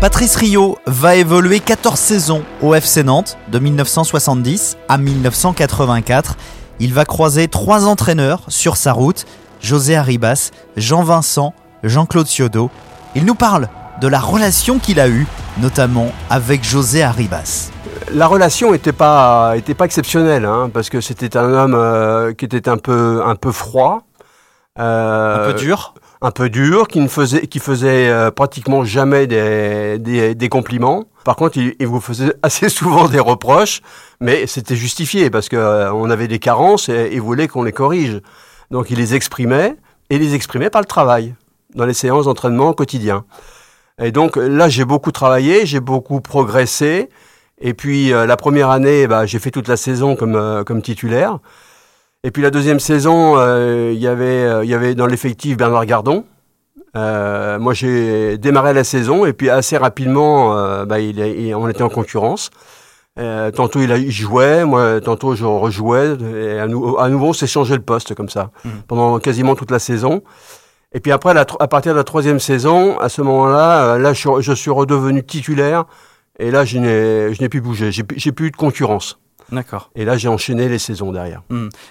Patrice 0.00 0.34
Rio 0.34 0.78
va 0.86 1.14
évoluer 1.14 1.60
14 1.60 1.96
saisons 1.96 2.42
au 2.60 2.74
FC 2.74 3.04
Nantes, 3.04 3.38
de 3.52 3.60
1970 3.60 4.76
à 4.88 4.98
1984. 4.98 6.36
Il 6.80 6.92
va 6.92 7.04
croiser 7.04 7.46
trois 7.46 7.86
entraîneurs 7.86 8.42
sur 8.48 8.76
sa 8.76 8.92
route, 8.92 9.24
José 9.60 9.94
Arribas, 9.94 10.50
Jean-Vincent, 10.76 11.54
Jean-Claude 11.84 12.26
Ciodo. 12.26 12.68
Il 13.14 13.24
nous 13.24 13.36
parle 13.36 13.68
de 14.00 14.08
la 14.08 14.20
relation 14.20 14.78
qu'il 14.78 15.00
a 15.00 15.08
eue, 15.08 15.26
notamment 15.58 16.12
avec 16.30 16.64
José 16.64 17.02
Arribas. 17.02 17.70
La 18.12 18.26
relation 18.26 18.72
n'était 18.72 18.92
pas, 18.92 19.54
était 19.56 19.74
pas 19.74 19.84
exceptionnelle, 19.86 20.44
hein, 20.44 20.70
parce 20.72 20.90
que 20.90 21.00
c'était 21.00 21.36
un 21.36 21.52
homme 21.52 21.74
euh, 21.74 22.32
qui 22.34 22.44
était 22.44 22.68
un 22.68 22.76
peu, 22.76 23.22
un 23.24 23.34
peu 23.34 23.52
froid. 23.52 24.02
euh, 24.78 25.48
Un 25.48 25.52
peu 25.52 25.58
dur 25.58 25.94
un 26.22 26.30
peu 26.30 26.48
dur, 26.48 26.88
qui 26.88 26.98
ne 27.00 27.08
faisait, 27.08 27.46
qui 27.46 27.58
faisait 27.58 28.08
euh, 28.08 28.30
pratiquement 28.30 28.84
jamais 28.84 29.26
des, 29.26 29.98
des, 29.98 30.34
des 30.34 30.48
compliments. 30.48 31.04
Par 31.24 31.36
contre, 31.36 31.58
il, 31.58 31.74
il 31.78 31.86
vous 31.86 32.00
faisait 32.00 32.32
assez 32.42 32.70
souvent 32.70 33.06
des 33.06 33.20
reproches, 33.20 33.82
mais 34.18 34.46
c'était 34.46 34.76
justifié 34.76 35.28
parce 35.28 35.50
que 35.50 35.56
euh, 35.56 35.92
on 35.92 36.08
avait 36.08 36.26
des 36.26 36.38
carences 36.38 36.88
et 36.88 37.10
il 37.12 37.20
voulait 37.20 37.48
qu'on 37.48 37.62
les 37.62 37.70
corrige. 37.72 38.22
Donc, 38.70 38.90
il 38.90 38.96
les 38.96 39.14
exprimait 39.14 39.76
et 40.08 40.18
les 40.18 40.34
exprimait 40.34 40.70
par 40.70 40.80
le 40.80 40.86
travail 40.86 41.34
dans 41.74 41.84
les 41.84 41.94
séances 41.94 42.24
d'entraînement 42.24 42.72
quotidien. 42.72 43.24
Et 44.02 44.12
donc 44.12 44.36
là, 44.36 44.68
j'ai 44.68 44.84
beaucoup 44.84 45.10
travaillé, 45.12 45.64
j'ai 45.66 45.80
beaucoup 45.80 46.20
progressé. 46.20 47.08
Et 47.58 47.72
puis 47.72 48.12
euh, 48.12 48.26
la 48.26 48.36
première 48.36 48.68
année, 48.70 49.06
bah, 49.06 49.24
j'ai 49.24 49.38
fait 49.38 49.50
toute 49.50 49.68
la 49.68 49.76
saison 49.78 50.16
comme, 50.16 50.34
euh, 50.36 50.64
comme 50.64 50.82
titulaire. 50.82 51.38
Et 52.22 52.30
puis 52.30 52.42
la 52.42 52.50
deuxième 52.50 52.80
saison, 52.80 53.34
euh, 53.38 53.92
il 53.94 53.98
y 54.00 54.06
avait, 54.06 54.24
euh, 54.44 54.64
il 54.64 54.70
y 54.70 54.74
avait 54.74 54.94
dans 54.94 55.06
l'effectif 55.06 55.56
Bernard 55.56 55.86
Gardon. 55.86 56.24
Euh, 56.96 57.58
moi, 57.58 57.72
j'ai 57.72 58.36
démarré 58.38 58.72
la 58.74 58.84
saison 58.84 59.24
et 59.26 59.32
puis 59.32 59.48
assez 59.50 59.76
rapidement, 59.76 60.56
euh, 60.58 60.84
bah, 60.84 60.98
il, 61.00 61.18
il- 61.18 61.54
on 61.54 61.68
était 61.68 61.82
en 61.82 61.88
concurrence. 61.88 62.50
Euh, 63.18 63.50
tantôt 63.50 63.80
il, 63.80 63.90
a- 63.92 63.96
il 63.96 64.10
jouait, 64.10 64.66
moi 64.66 65.00
tantôt 65.00 65.34
je 65.34 65.44
rejouais. 65.46 66.16
Et 66.34 66.58
à, 66.58 66.66
nou- 66.66 66.98
à 66.98 67.08
nouveau, 67.08 67.28
on 67.28 67.32
s'est 67.32 67.46
changé 67.46 67.74
le 67.74 67.80
poste 67.82 68.14
comme 68.14 68.28
ça 68.28 68.50
Mhm. 68.64 68.70
pendant 68.88 69.18
quasiment 69.20 69.54
toute 69.54 69.70
la 69.70 69.78
saison. 69.78 70.22
Et 70.96 71.00
puis 71.00 71.12
après, 71.12 71.34
à 71.36 71.68
partir 71.68 71.92
de 71.92 71.98
la 71.98 72.04
troisième 72.04 72.40
saison, 72.40 72.98
à 72.98 73.10
ce 73.10 73.20
moment-là, 73.20 73.82
euh, 73.82 73.98
là, 73.98 74.14
je, 74.14 74.52
suis- 74.54 74.70
redevenu 74.70 75.22
titulaire. 75.22 75.84
Et 76.38 76.50
là, 76.50 76.64
je 76.64 76.78
n'ai 76.78 77.34
je 77.34 77.42
n'ai 77.42 77.50
plus 77.50 77.60
bougé. 77.60 77.92
J'ai 77.92 78.02
plus- 78.02 78.46
eu 78.46 78.50
de 78.50 78.56
concurrence. 78.56 79.18
D'accord. 79.52 79.90
Et 79.94 80.06
là, 80.06 80.16
j'ai 80.16 80.28
enchaîné 80.28 80.70
les 80.70 80.78
saisons 80.78 81.12
derrière. 81.12 81.42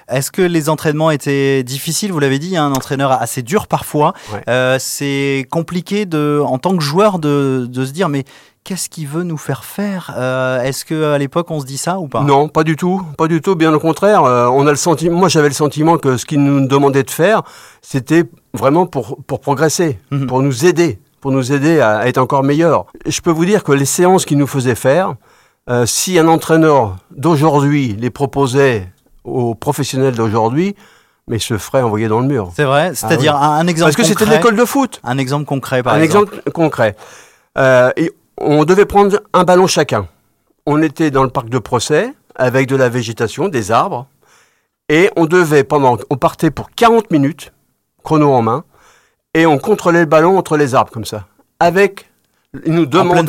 Est-ce 0.10 0.32
que 0.32 0.41
les 0.41 0.70
entraînements 0.70 1.12
étaient 1.12 1.62
difficiles? 1.63 2.12
Vous 2.12 2.20
l'avez 2.20 2.39
dit, 2.39 2.58
hein, 2.58 2.65
un 2.65 2.72
entraîneur 2.72 3.12
assez 3.12 3.44
dur 3.44 3.68
parfois. 3.68 4.13
Ouais. 4.34 4.41
Euh, 4.50 4.77
c'est 4.80 5.46
compliqué 5.51 6.06
de, 6.08 6.41
en 6.44 6.58
tant 6.58 6.75
que 6.75 6.84
joueur 6.84 7.20
de, 7.20 7.68
de 7.70 7.86
se 7.86 7.91
dire 7.91 8.10
mais 8.10 8.25
qu'est-ce 8.65 8.89
qu'il 8.89 9.07
veut 9.07 9.24
nous 9.24 9.38
faire 9.38 9.63
faire 9.63 10.13
Euh, 10.17 10.62
Est-ce 10.62 10.84
que 10.84 11.13
à 11.13 11.17
l'époque 11.17 11.50
on 11.51 11.62
se 11.62 11.65
dit 11.65 11.77
ça 11.77 12.00
ou 12.00 12.07
pas? 12.10 12.22
Non, 12.22 12.50
pas 12.50 12.63
du 12.65 12.75
tout, 12.75 13.01
pas 13.17 13.27
du 13.29 13.39
tout. 13.39 13.55
Bien 13.55 13.74
au 13.74 13.79
contraire, 13.79 14.24
euh, 14.25 14.48
on 14.48 14.67
a 14.67 14.72
le 14.72 14.75
sentiment. 14.75 15.17
Moi, 15.17 15.29
j'avais 15.29 15.48
le 15.48 15.53
sentiment 15.53 15.98
que 15.98 16.17
ce 16.17 16.25
qu'il 16.25 16.43
nous 16.43 16.67
demandait 16.67 17.03
de 17.03 17.10
faire, 17.12 17.43
c'était 17.81 18.24
vraiment 18.53 18.86
pour 18.88 19.17
pour 19.25 19.39
progresser, 19.39 20.00
Mhm. 20.12 20.27
pour 20.27 20.41
nous 20.41 20.65
aider, 20.65 21.00
pour 21.22 21.31
nous 21.31 21.53
aider 21.53 21.79
à, 21.79 22.00
à 22.00 22.07
être 22.07 22.17
encore 22.17 22.43
meilleurs. 22.43 22.86
Je 23.05 23.22
peux 23.22 23.31
vous 23.31 23.45
dire 23.45 23.63
que 23.63 23.72
les 23.72 23.86
séances 23.86 24.25
qu'il 24.25 24.38
nous 24.38 24.48
faisait 24.48 24.75
faire, 24.75 25.15
euh, 25.69 25.86
si 25.86 26.19
un 26.19 26.27
entraîneur 26.27 26.98
d'aujourd'hui 27.15 27.95
les 28.00 28.10
proposait 28.10 28.88
aux 29.24 29.55
professionnels 29.55 30.15
d'aujourd'hui, 30.15 30.75
mais 31.27 31.38
il 31.38 31.41
se 31.41 31.57
ferait 31.57 31.81
envoyer 31.81 32.07
dans 32.07 32.19
le 32.19 32.27
mur. 32.27 32.51
C'est 32.55 32.65
vrai. 32.65 32.93
C'est-à-dire 32.93 33.36
un, 33.36 33.57
un 33.60 33.67
exemple 33.67 33.86
Parce 33.91 33.95
que 33.95 34.03
c'était 34.03 34.25
l'école 34.25 34.55
de 34.55 34.65
foot. 34.65 35.00
Un 35.03 35.17
exemple 35.17 35.45
concret 35.45 35.81
par 35.81 35.93
Un 35.95 36.01
exemple. 36.01 36.34
exemple 36.36 36.51
concret. 36.51 36.95
Euh, 37.57 37.89
et 37.98 38.12
on 38.39 38.65
devait 38.65 38.86
prendre 38.86 39.20
un 39.34 39.44
ballon 39.44 39.68
chacun. 39.68 40.08
On 40.65 40.82
était 40.82 41.12
dans 41.12 41.24
le 41.24 41.30
parc 41.30 41.50
de 41.50 41.60
procès 41.60 42.13
avec 42.36 42.68
de 42.68 42.75
la 42.75 42.89
végétation, 42.89 43.48
des 43.48 43.72
arbres, 43.72 44.08
et 44.89 45.10
on 45.15 45.25
devait 45.25 45.63
pendant, 45.63 45.98
on 46.10 46.18
partait 46.18 46.51
pour 46.51 46.70
40 46.72 47.12
minutes, 47.12 47.54
chrono 48.04 48.34
en 48.34 48.42
main, 48.42 48.63
et 49.34 49.46
on 49.46 49.58
contrôlait 49.58 50.01
le 50.01 50.06
ballon 50.06 50.38
entre 50.38 50.58
les 50.58 50.75
arbres 50.75 50.92
comme 50.92 51.06
ça, 51.06 51.27
avec, 51.60 52.10
il 52.65 52.74
nous 52.74 52.86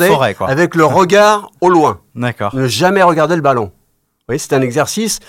forêt, 0.07 0.33
quoi. 0.35 0.49
avec 0.49 0.75
le 0.75 0.85
regard 0.85 1.49
au 1.61 1.69
loin, 1.69 1.99
D'accord. 2.15 2.53
ne 2.55 2.67
jamais 2.67 3.01
regarder 3.01 3.35
le 3.35 3.41
ballon. 3.41 3.65
Vous 3.65 4.31
voyez, 4.33 4.39
c'était 4.39 4.55
un 4.55 4.61
exercice 4.61 5.19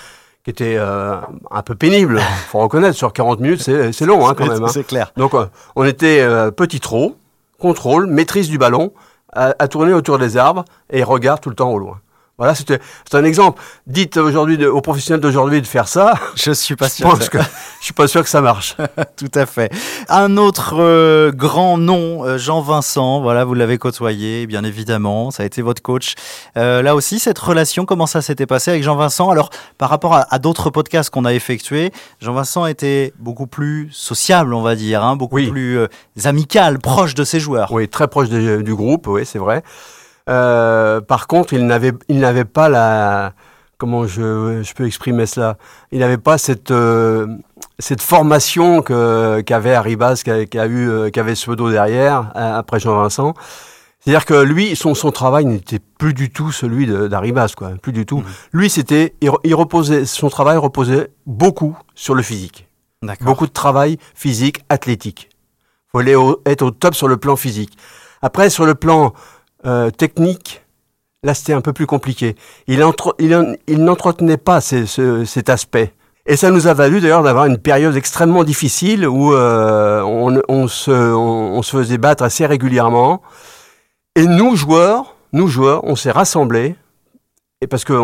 qui 0.43 0.51
était 0.51 0.77
euh, 0.77 1.21
un 1.51 1.63
peu 1.63 1.75
pénible, 1.75 2.21
faut 2.49 2.59
reconnaître. 2.59 2.97
Sur 2.97 3.13
40 3.13 3.41
minutes, 3.41 3.63
c'est 3.63 3.93
c'est 3.93 4.07
long 4.07 4.29
hein, 4.29 4.35
quand 4.37 4.47
même. 4.47 4.65
hein. 4.65 4.69
C'est 4.69 4.85
clair. 4.87 5.13
Donc, 5.17 5.35
euh, 5.35 5.47
on 5.77 5.85
était 5.85 6.21
euh, 6.21 6.51
petit 6.51 6.81
trot, 6.81 7.17
contrôle, 7.59 8.07
maîtrise 8.07 8.49
du 8.49 8.59
ballon, 8.59 8.93
à, 9.33 9.69
tourner 9.69 9.93
autour 9.93 10.19
des 10.19 10.37
arbres 10.37 10.65
et 10.91 11.03
regard 11.03 11.41
tout 11.41 11.51
le 11.51 11.55
temps 11.55 11.71
au 11.71 11.79
loin. 11.79 12.01
Voilà, 12.39 12.55
c'était 12.55 12.79
c'est 13.11 13.17
un 13.19 13.25
exemple. 13.25 13.61
Dites 13.89 14.17
aujourd'hui 14.17 14.65
aux 14.65 14.81
professionnels 14.81 15.21
d'aujourd'hui 15.21 15.61
de 15.61 15.67
faire 15.67 15.89
ça. 15.89 16.15
Je 16.37 16.53
suis 16.53 16.77
pas 16.77 16.87
Je 16.87 16.93
sûr. 16.93 17.11
pense 17.11 17.29
que 17.29 17.39
je 17.81 17.85
suis 17.85 17.95
pas 17.95 18.07
sûr 18.07 18.23
que 18.23 18.29
ça 18.29 18.41
marche. 18.41 18.77
Tout 19.17 19.31
à 19.35 19.45
fait. 19.45 19.73
Un 20.09 20.37
autre 20.37 20.75
euh, 20.79 21.33
grand 21.33 21.79
nom, 21.79 22.25
euh, 22.25 22.39
Jean 22.39 22.61
Vincent. 22.61 23.21
Voilà, 23.23 23.45
vous 23.45 23.55
l'avez 23.55 23.77
côtoyé, 23.79 24.47
bien 24.47 24.63
évidemment. 24.63 25.33
Ça 25.33 25.43
a 25.43 25.47
été 25.47 25.63
votre 25.63 25.83
coach. 25.83 26.15
Euh, 26.57 26.81
là 26.81 26.95
aussi, 26.95 27.19
cette 27.19 27.39
relation, 27.41 27.85
comment 27.87 28.07
ça 28.07 28.23
s'était 28.23 28.47
passé 28.47 28.71
avec 28.71 28.85
Jean 28.85 28.95
Vincent 28.95 29.31
Alors, 29.31 29.51
par 29.77 29.91
rapport 29.91 30.15
à, 30.15 30.27
à 30.33 30.39
d'autres 30.39 30.71
podcasts 30.71 31.11
qu'on 31.11 31.25
a 31.25 31.35
effectués, 31.35 31.91
Jean 32.21 32.35
Vincent 32.35 32.67
était 32.67 33.13
beaucoup 33.19 33.49
plus 33.49 33.89
sociable, 33.91 34.55
on 34.55 34.63
va 34.63 34.77
dire, 34.77 35.03
hein, 35.03 35.17
beaucoup 35.17 35.35
Oui. 35.37 35.51
plus 35.51 35.79
amical, 36.25 36.79
proche 36.79 37.15
de 37.15 37.25
ses 37.25 37.41
joueurs. 37.41 37.73
Oui, 37.73 37.89
très 37.89 38.07
proche 38.07 38.29
du 38.29 38.75
groupe, 38.77 39.09
oui, 39.09 39.23
c'est 39.27 39.39
vrai. 39.41 39.63
Euh, 40.29 41.01
par 41.01 41.27
contre, 41.27 41.53
il 41.55 41.67
n'avait, 41.67 41.93
il 42.09 42.19
n'avait 42.21 42.45
pas 42.45 42.69
la, 42.69 43.33
comment 43.79 44.07
je, 44.07 44.63
je 44.63 44.75
peux 44.75 44.87
exprimer 44.87 45.27
cela? 45.27 45.57
Il 45.93 46.01
n'avait 46.01 46.19
pas 46.19 46.37
cette, 46.39 46.71
euh, 46.71 47.27
cette 47.79 48.03
formation 48.03 48.83
que, 48.83 49.41
qu'avait 49.41 49.75
Arribas, 49.75 50.21
qu'a, 50.25 50.45
qu'a 50.47 50.67
eu, 50.67 50.89
euh, 50.89 51.11
qu'avait 51.11 51.35
Svedo 51.35 51.71
derrière, 51.71 52.31
après 52.35 52.79
Jean-Vincent. 52.81 53.35
C'est-à-dire 54.01 54.27
que 54.27 54.35
lui, 54.35 54.77
son, 54.77 54.95
son 54.95 55.11
travail 55.11 55.45
n'était 55.45 55.81
plus 55.81 56.15
du 56.15 56.31
tout 56.31 56.53
celui 56.53 56.87
de- 56.87 57.09
d'Arribas, 57.09 57.53
quoi, 57.57 57.71
plus 57.83 57.93
du 57.93 58.07
tout. 58.07 58.23
Lui, 58.53 58.71
c'était, 58.71 59.15
il, 59.21 59.31
re- 59.31 59.41
il 59.45 59.55
reposait, 59.55 60.05
son 60.07 60.29
travail 60.31 60.57
reposait 60.57 61.11
beaucoup 61.27 61.77
sur 61.95 62.15
le 62.15 62.23
physique. 62.23 62.69
D'accord. 63.03 63.27
Beaucoup 63.27 63.47
de 63.47 63.53
travail 63.53 63.99
physique, 64.15 64.65
athlétique. 64.69 65.31
Il 65.95 65.99
fallait 65.99 66.15
au- 66.15 66.41
être 66.47 66.63
au 66.63 66.71
top 66.71 66.95
sur 66.95 67.09
le 67.09 67.17
plan 67.17 67.35
physique. 67.37 67.77
Après, 68.23 68.51
sur 68.51 68.67
le 68.67 68.75
plan 68.75 69.13
euh, 69.67 69.91
technique, 69.91 70.63
là, 71.25 71.35
c'était 71.35 71.53
un 71.53 71.61
peu 71.61 71.73
plus 71.73 71.87
compliqué. 71.87 72.37
Il, 72.67 72.83
entre- 72.85 73.15
il, 73.19 73.35
en- 73.35 73.55
il 73.67 73.83
n'entretenait 73.85 74.37
pas 74.37 74.61
ces- 74.61 74.87
ce- 74.87 75.25
cet 75.25 75.49
aspect. 75.49 75.93
Et 76.27 76.37
ça 76.37 76.51
nous 76.51 76.67
a 76.67 76.75
valu 76.75 77.01
d'ailleurs 77.01 77.23
d'avoir 77.23 77.47
une 77.47 77.57
période 77.59 77.97
extrêmement 77.97 78.45
difficile 78.45 79.09
où 79.09 79.33
euh, 79.33 80.03
on, 80.03 80.41
on 80.49 80.69
se, 80.69 80.91
on, 80.91 81.57
on 81.57 81.63
se 81.63 81.77
faisait 81.77 81.97
battre 81.99 82.23
assez 82.23 82.45
régulièrement. 82.45 83.23
Et 84.15 84.27
nous, 84.27 84.55
joueurs, 84.55 85.15
nous, 85.33 85.49
joueurs, 85.49 85.85
on 85.85 85.97
s'est 85.97 86.11
rassemblés. 86.11 86.75
Et 87.61 87.67
parce 87.67 87.85
qu'il 87.85 87.97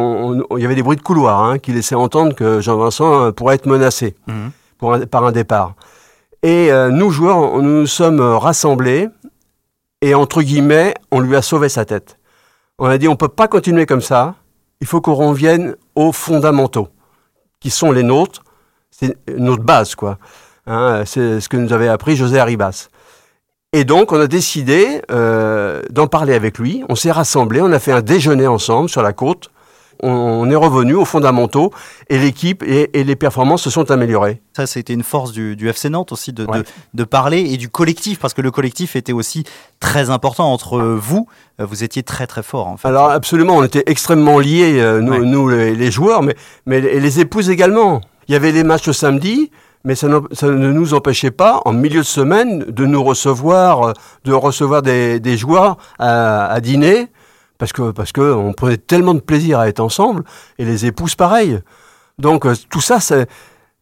y 0.58 0.64
avait 0.64 0.74
des 0.74 0.82
bruits 0.82 0.96
de 0.96 1.02
couloir 1.02 1.44
hein, 1.44 1.58
qui 1.58 1.72
laissaient 1.72 1.94
entendre 1.94 2.34
que 2.34 2.60
Jean-Vincent 2.60 3.26
euh, 3.26 3.30
pourrait 3.30 3.56
être 3.56 3.66
menacé 3.66 4.16
pour 4.78 4.94
un- 4.94 5.06
par 5.06 5.24
un 5.24 5.30
départ. 5.32 5.74
Et 6.42 6.72
euh, 6.72 6.90
nous, 6.90 7.10
joueurs, 7.10 7.58
nous 7.62 7.80
nous 7.80 7.86
sommes 7.86 8.20
rassemblés 8.20 9.08
et, 10.04 10.14
entre 10.14 10.42
guillemets, 10.42 10.92
on 11.10 11.20
lui 11.20 11.34
a 11.34 11.40
sauvé 11.40 11.70
sa 11.70 11.86
tête. 11.86 12.18
On 12.78 12.84
a 12.84 12.98
dit, 12.98 13.08
on 13.08 13.16
peut 13.16 13.28
pas 13.28 13.48
continuer 13.48 13.86
comme 13.86 14.02
ça, 14.02 14.34
il 14.82 14.86
faut 14.86 15.00
qu'on 15.00 15.14
revienne 15.14 15.76
aux 15.94 16.12
fondamentaux, 16.12 16.88
qui 17.58 17.70
sont 17.70 17.90
les 17.90 18.02
nôtres, 18.02 18.44
c'est 18.90 19.16
notre 19.38 19.62
base, 19.62 19.94
quoi. 19.94 20.18
Hein, 20.66 21.04
c'est 21.06 21.40
ce 21.40 21.48
que 21.48 21.56
nous 21.56 21.72
avait 21.72 21.88
appris 21.88 22.16
José 22.16 22.38
Arribas. 22.38 22.88
Et 23.72 23.84
donc, 23.84 24.12
on 24.12 24.20
a 24.20 24.26
décidé 24.26 25.00
euh, 25.10 25.80
d'en 25.88 26.06
parler 26.06 26.34
avec 26.34 26.58
lui. 26.58 26.84
On 26.90 26.96
s'est 26.96 27.10
rassemblés, 27.10 27.62
on 27.62 27.72
a 27.72 27.78
fait 27.78 27.92
un 27.92 28.02
déjeuner 28.02 28.46
ensemble 28.46 28.90
sur 28.90 29.00
la 29.00 29.14
côte. 29.14 29.50
On, 30.02 30.48
est 30.50 30.54
revenu 30.56 30.94
aux 30.94 31.04
fondamentaux 31.04 31.72
et 32.08 32.18
l'équipe 32.18 32.62
et, 32.62 32.90
et 32.98 33.04
les 33.04 33.16
performances 33.16 33.62
se 33.62 33.70
sont 33.70 33.90
améliorées. 33.90 34.40
Ça, 34.56 34.66
c'était 34.66 34.92
une 34.94 35.02
force 35.02 35.32
du, 35.32 35.56
du 35.56 35.68
FC 35.68 35.88
Nantes 35.90 36.12
aussi 36.12 36.32
de, 36.32 36.44
Ouais. 36.46 36.58
de, 36.58 36.64
de 36.94 37.04
parler 37.04 37.40
et 37.40 37.56
du 37.56 37.68
collectif, 37.68 38.18
parce 38.18 38.34
que 38.34 38.42
le 38.42 38.50
collectif 38.50 38.96
était 38.96 39.12
aussi 39.12 39.44
très 39.80 40.10
important 40.10 40.52
entre 40.52 40.80
vous. 40.80 41.26
Euh, 41.60 41.66
Vous 41.66 41.84
étiez 41.84 42.02
très 42.02 42.26
très 42.26 42.42
fort 42.42 42.66
en 42.66 42.76
fait. 42.76 42.88
Alors 42.88 43.10
absolument, 43.10 43.56
on 43.56 43.62
était 43.64 43.84
extrêmement 43.86 44.38
liés, 44.38 44.78
euh, 44.80 45.00
nous, 45.00 45.12
Ouais. 45.12 45.18
nous, 45.20 45.48
les, 45.48 45.74
les 45.74 45.90
joueurs, 45.90 46.22
mais, 46.22 46.34
mais 46.66 46.80
les, 46.80 47.00
les 47.00 47.20
épouses 47.20 47.48
également. 47.50 48.00
Il 48.28 48.32
y 48.32 48.36
avait 48.36 48.52
les 48.52 48.64
matchs 48.64 48.86
le 48.86 48.92
samedi, 48.92 49.50
mais 49.84 49.94
ça, 49.94 50.08
ne 50.08 50.72
nous 50.72 50.94
empêchait 50.94 51.30
pas, 51.30 51.60
en 51.66 51.72
milieu 51.74 52.00
de 52.00 52.06
semaine, 52.06 52.60
de 52.68 52.86
nous 52.86 53.02
recevoir, 53.04 53.82
euh, 53.82 53.92
de 54.24 54.32
recevoir 54.32 54.80
des, 54.82 55.20
des 55.20 55.36
joueurs 55.36 55.76
à, 55.98 56.46
à 56.46 56.60
dîner, 56.60 57.08
parce 57.64 57.72
que 57.72 57.90
parce 57.92 58.12
que 58.12 58.20
prenait 58.52 58.76
tellement 58.76 59.14
de 59.14 59.20
plaisir 59.20 59.58
à 59.58 59.68
être 59.68 59.80
ensemble, 59.80 60.22
et 60.58 60.66
les 60.66 60.84
épouses 60.84 61.14
pareil. 61.14 61.60
Donc 62.18 62.44
euh, 62.44 62.54
tout 62.68 62.82
ça, 62.82 63.00
c'est, 63.00 63.26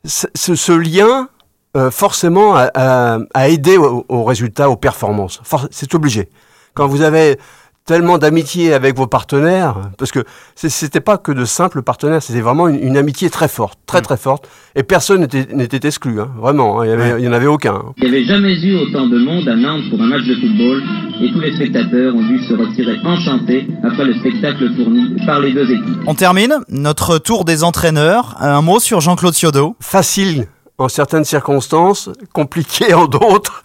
ce, 0.04 0.54
lien, 0.72 1.28
euh, 1.76 1.90
forcément, 1.90 2.54
a, 2.54 2.70
a- 2.74 3.18
a 3.34 3.48
aidé 3.48 3.76
aux, 3.78 4.04
aux 4.08 4.22
résultats, 4.24 4.70
aux 4.70 4.76
performances. 4.76 5.40
For- 5.42 5.66
c'est 5.72 5.92
obligé. 5.96 6.28
Quand 6.74 6.86
vous 6.86 7.02
avez 7.02 7.38
tellement 7.84 8.16
d'amitié 8.18 8.72
avec 8.74 8.96
vos 8.96 9.08
partenaires, 9.08 9.74
parce 9.98 10.12
que 10.12 10.20
c'était 10.54 11.00
pas 11.00 11.18
que 11.18 11.32
de 11.32 11.44
simples 11.44 11.82
partenaires, 11.82 12.22
c'était 12.22 12.40
vraiment 12.40 12.68
une, 12.68 12.80
une 12.80 12.96
amitié 12.96 13.28
très 13.28 13.48
forte, 13.48 13.78
très 13.86 13.98
Mm. 13.98 14.02
très 14.02 14.16
forte, 14.16 14.48
et 14.76 14.84
personne 14.84 15.20
n'était 15.52 15.86
exclu, 15.88 16.20
hein, 16.20 16.30
vraiment, 16.38 16.80
hein, 16.80 16.84
il 16.86 16.90
y 16.90 16.92
avait- 16.92 17.14
il 17.20 17.24
y 17.24 17.28
en 17.28 17.32
avait 17.32 17.46
aucun. 17.48 17.74
hein. 17.74 17.92
Il 17.96 18.04
n'y 18.04 18.16
avait 18.16 18.24
jamais 18.24 18.54
eu 18.64 18.76
autant 18.76 19.06
de 19.08 19.18
monde 19.18 19.48
à 19.48 19.56
Nantes 19.56 19.82
pour 19.90 20.00
un 20.00 20.06
match 20.06 20.22
de 20.22 20.34
football 20.36 20.82
et 21.20 21.32
tous 21.32 21.40
les 21.40 21.54
spectateurs 21.56 22.14
ont 22.14 22.22
dû 22.22 22.38
se 22.44 22.54
retirer 22.54 22.98
enchantés 23.04 23.66
après 23.82 24.04
le 24.04 24.14
spectacle 24.14 24.72
fourni 24.76 25.16
par 25.26 25.40
les 25.40 25.52
deux 25.52 25.70
équipes. 25.70 25.98
On 26.06 26.14
termine 26.14 26.54
notre 26.68 27.18
tour 27.18 27.44
des 27.44 27.64
entraîneurs. 27.64 28.36
Un 28.40 28.62
mot 28.62 28.78
sur 28.78 29.00
Jean-Claude 29.00 29.34
Ciodo. 29.34 29.74
Facile 29.80 30.46
en 30.78 30.88
certaines 30.88 31.24
circonstances, 31.24 32.10
compliqué 32.32 32.94
en 32.94 33.06
d'autres. 33.06 33.62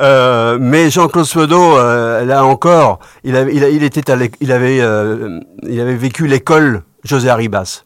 Euh, 0.00 0.56
mais 0.60 0.88
Jean-Claude 0.88 1.26
Svedo, 1.26 1.76
euh, 1.76 2.24
là 2.24 2.44
encore, 2.44 3.00
il 3.22 3.36
avait, 3.36 3.54
il, 3.54 3.62
il 3.62 3.82
était 3.82 4.10
à 4.10 4.16
il 4.40 4.52
avait, 4.52 4.80
euh, 4.80 5.40
il 5.64 5.78
avait 5.80 5.94
vécu 5.94 6.26
l'école 6.26 6.82
José 7.04 7.28
Arribas. 7.28 7.82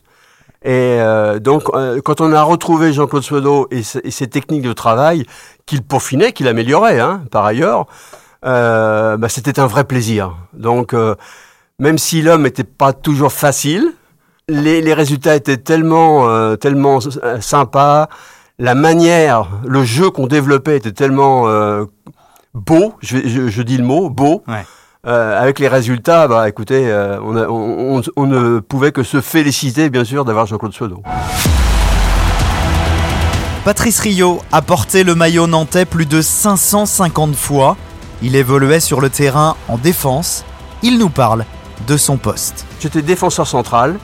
Et 0.62 0.70
euh, 1.00 1.40
donc, 1.40 1.64
euh, 1.74 2.00
quand 2.02 2.20
on 2.20 2.32
a 2.32 2.42
retrouvé 2.42 2.92
Jean-Claude 2.92 3.22
Svedo 3.22 3.66
et, 3.70 3.82
ses- 3.82 4.28
techniques 4.28 4.62
de 4.62 4.72
travail, 4.72 5.26
qu'il 5.66 5.82
peaufinait, 5.82 6.32
qu'il 6.32 6.46
améliorait, 6.48 7.00
hein, 7.00 7.22
par 7.30 7.44
ailleurs, 7.44 7.86
bah, 8.42 9.28
c'était 9.28 9.58
un 9.58 9.66
vrai 9.66 9.84
plaisir. 9.84 10.36
Donc, 10.52 10.94
même 11.78 11.98
si 11.98 12.22
l'homme 12.22 12.42
n'était 12.42 12.62
pas 12.64 12.92
toujours 12.92 13.32
facile, 13.32 13.92
les, 14.48 14.80
les 14.82 14.94
résultats 14.94 15.34
étaient 15.34 15.56
tellement, 15.56 16.56
tellement 16.56 16.98
sympas, 17.40 18.08
la 18.58 18.74
manière, 18.74 19.48
le 19.66 19.84
jeu 19.84 20.10
qu'on 20.10 20.26
développait 20.26 20.76
était 20.76 20.92
tellement 20.92 21.48
euh, 21.48 21.84
beau, 22.54 22.94
je, 23.00 23.16
vais- 23.16 23.28
je, 23.28 23.48
je 23.48 23.62
dis 23.62 23.76
le 23.76 23.84
mot, 23.84 24.10
beau. 24.10 24.42
Ouais. 24.48 24.64
Euh, 25.06 25.38
avec 25.40 25.58
les 25.58 25.68
résultats, 25.68 26.28
bah 26.28 26.48
écoutez, 26.48 26.86
euh, 26.90 27.18
on, 27.22 27.36
a- 27.36 27.46
on, 27.48 27.98
on- 27.98 28.02
on 28.16 28.26
ne 28.26 28.58
pouvait 28.60 28.90
que 28.92 29.02
se 29.02 29.20
féliciter, 29.20 29.90
bien 29.90 30.04
sûr, 30.04 30.24
d'avoir 30.24 30.46
Jean-Claude 30.46 30.72
Suedo. 30.72 31.02
Patrice 33.64 34.00
Rio 34.00 34.40
a 34.52 34.60
porté 34.62 35.04
le 35.04 35.14
maillot 35.14 35.46
nantais 35.46 35.84
plus 35.86 36.06
de 36.06 36.20
550 36.20 37.34
fois. 37.34 37.76
Il 38.22 38.36
évoluait 38.36 38.80
sur 38.80 39.00
le 39.00 39.08
terrain 39.10 39.56
en 39.68 39.78
défense. 39.78 40.44
Il 40.82 40.98
nous 40.98 41.08
parle 41.08 41.44
de 41.86 41.96
son 41.96 42.16
poste. 42.18 42.66
J'étais 42.80 43.02
défenseur 43.02 43.46
central, 43.46 43.98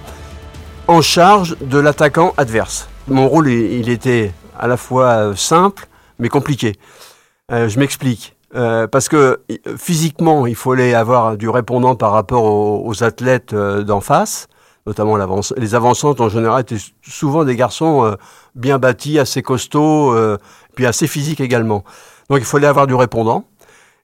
en 0.88 1.02
charge 1.02 1.57
de 1.61 1.78
l'attaquant 1.78 2.33
adverse. 2.37 2.88
Mon 3.09 3.28
rôle, 3.28 3.49
il 3.50 3.88
était 3.90 4.33
à 4.60 4.68
la 4.68 4.76
fois 4.76 5.06
euh, 5.06 5.34
simple, 5.34 5.88
mais 6.18 6.28
compliqué. 6.28 6.76
Euh, 7.50 7.68
je 7.68 7.78
m'explique. 7.80 8.36
Euh, 8.54 8.86
parce 8.86 9.08
que 9.08 9.40
physiquement, 9.76 10.46
il 10.46 10.54
fallait 10.54 10.94
avoir 10.94 11.36
du 11.36 11.48
répondant 11.48 11.94
par 11.94 12.12
rapport 12.12 12.44
aux, 12.44 13.02
athlètes 13.02 13.54
d'en 13.54 14.00
face, 14.00 14.48
notamment 14.86 15.16
les 15.56 15.74
avancantes 15.74 16.20
en 16.20 16.28
général 16.28 16.62
étaient 16.62 16.82
souvent 17.02 17.44
des 17.44 17.54
garçons 17.54 18.16
bien 18.56 18.78
bâtis, 18.78 19.20
assez 19.20 19.40
costauds, 19.40 20.16
puis 20.74 20.84
assez 20.84 21.06
physiques 21.06 21.40
également. 21.40 21.84
Donc 22.28 22.40
il 22.40 22.44
fallait 22.44 22.66
avoir 22.66 22.88
du 22.88 22.94
répondant. 22.94 23.44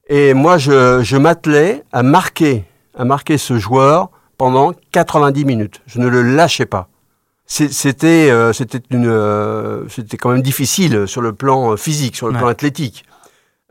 Et 0.08 0.32
moi, 0.32 0.58
je, 0.58 1.02
je 1.02 1.16
m'attelais 1.16 1.82
à 1.92 2.04
marquer, 2.04 2.64
à 2.96 3.04
marquer 3.04 3.38
ce 3.38 3.58
joueur 3.58 4.10
pendant 4.38 4.72
90 4.92 5.44
minutes. 5.44 5.82
Je 5.86 5.98
ne 5.98 6.06
le 6.06 6.22
lâchais 6.22 6.66
pas. 6.66 6.88
C'était, 7.46 8.28
euh, 8.30 8.52
c'était 8.52 8.80
une, 8.90 9.06
euh, 9.06 9.88
c'était 9.88 10.16
quand 10.16 10.30
même 10.30 10.42
difficile 10.42 11.06
sur 11.06 11.20
le 11.22 11.32
plan 11.32 11.72
euh, 11.72 11.76
physique, 11.76 12.16
sur 12.16 12.26
le 12.26 12.32
Ouais. 12.32 12.38
plan 12.38 12.48
athlétique. 12.48 13.04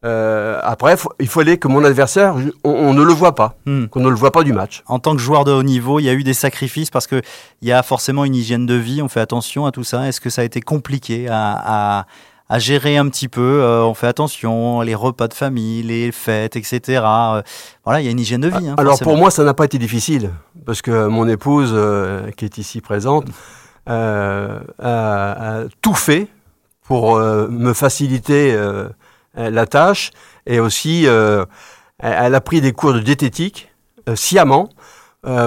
Euh, 0.06 0.60
après, 0.64 0.96
faut- 0.98 1.12
il 1.20 1.28
fallait 1.28 1.58
que 1.58 1.68
mon 1.68 1.84
adversaire, 1.84 2.36
on, 2.64 2.70
on 2.70 2.94
ne 2.94 3.04
le 3.04 3.12
voit 3.12 3.34
pas, 3.36 3.56
Hmm. 3.66 3.88
qu'on 3.88 4.02
ne 4.02 4.10
le 4.10 4.16
voit 4.16 4.32
pas 4.32 4.44
du 4.44 4.54
match. 4.54 4.84
En 4.88 5.00
tant 5.00 5.14
que 5.16 5.22
joueur 5.22 5.46
de 5.46 5.52
haut 5.52 5.64
niveau, 5.64 6.00
il 6.00 6.04
y 6.04 6.10
a 6.10 6.14
eu 6.14 6.24
des 6.24 6.34
sacrifices 6.36 6.90
parce 6.92 7.08
qu'il 7.08 7.22
y 7.64 7.72
a 7.72 7.82
forcément 7.84 8.24
une 8.24 8.36
hygiène 8.36 8.66
de 8.66 8.76
vie. 8.76 9.02
On 9.02 9.08
fait 9.10 9.20
attention 9.20 9.66
à 9.66 9.72
tout 9.72 9.84
ça. 9.84 10.08
Est-ce 10.08 10.22
que 10.22 10.30
ça 10.30 10.42
a 10.42 10.46
été 10.46 10.62
compliqué 10.62 11.28
à, 11.28 12.00
à- 12.02 12.06
à 12.48 12.60
gérer 12.60 12.96
un 12.98 13.10
petit 13.10 13.28
peu 13.28 13.64
On 13.84 13.96
fait 13.96 14.06
attention, 14.06 14.82
les 14.82 14.94
repas 14.94 15.28
de 15.28 15.34
famille, 15.34 15.82
les 15.82 16.12
fêtes, 16.12 16.56
etc. 16.56 17.02
Voilà, 17.84 18.00
il 18.02 18.06
y 18.06 18.08
a 18.08 18.12
une 18.12 18.20
hygiène 18.20 18.42
de 18.42 18.50
vie. 18.50 18.68
hein, 18.70 18.76
Alors 18.78 18.92
forcément. 18.94 19.12
pour 19.12 19.18
moi, 19.18 19.32
ça 19.32 19.44
n'a 19.44 19.56
pas 19.56 19.66
été 19.66 19.80
difficile, 19.80 20.30
parce 20.68 20.84
que 20.84 21.08
mon 21.08 21.28
épouse, 21.28 21.76
qui 22.38 22.46
est 22.46 22.60
ici 22.60 22.82
présente, 22.82 23.26
euh, 23.88 24.60
a, 24.82 25.64
tout 25.82 25.94
fait 25.94 26.28
pour 26.88 27.18
euh, 27.18 27.48
me 27.50 27.72
faciliter 27.74 28.52
euh, 28.54 28.90
la 29.36 29.68
tâche, 29.68 30.12
et 30.48 30.60
aussi 30.60 31.06
elle 32.00 32.36
a 32.36 32.42
pris 32.42 32.62
des 32.62 32.72
cours 32.72 32.94
de 32.94 33.00
diététique 33.00 33.70
sciemment 34.16 34.70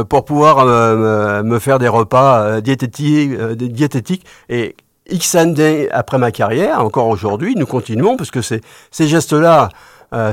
pour 0.09 0.25
pouvoir 0.25 0.67
me 0.67 1.59
faire 1.59 1.79
des 1.79 1.89
repas 1.89 2.61
diététiques. 2.61 4.27
Et 4.51 4.77
X 5.09 5.35
années 5.37 5.91
après 5.91 6.19
ma 6.19 6.33
carrière, 6.33 6.85
encore 6.85 7.09
aujourd'hui, 7.09 7.55
nous 7.57 7.65
continuons 7.65 8.19
parce 8.19 8.31
que 8.31 8.43
ces, 8.43 8.61
gestes-là, 8.93 9.71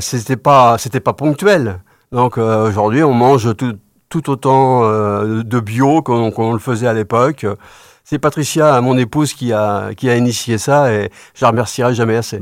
c'était 0.01 0.35
pas, 0.35 0.77
c'était 0.77 1.00
pas 1.00 1.13
ponctuel. 1.13 1.79
Donc 2.12 2.38
aujourd'hui, 2.38 3.03
on 3.03 3.13
mange 3.13 3.55
tout, 3.55 4.29
autant 4.29 4.81
de 4.81 5.59
bio 5.62 6.01
qu'on 6.01 6.51
le 6.51 6.59
faisait 6.59 6.88
à 6.88 6.93
l'époque. 6.93 7.45
C'est 8.07 8.19
Patricia, 8.19 8.79
mon 8.81 9.00
épouse, 9.00 9.33
qui 9.33 9.51
a, 9.51 9.89
qui 9.97 10.12
a 10.12 10.15
initié 10.15 10.59
ça 10.59 10.93
et 10.93 11.09
je 11.33 11.43
la 11.43 11.50
remercierai 11.50 11.95
jamais 11.95 12.15
assez. 12.15 12.39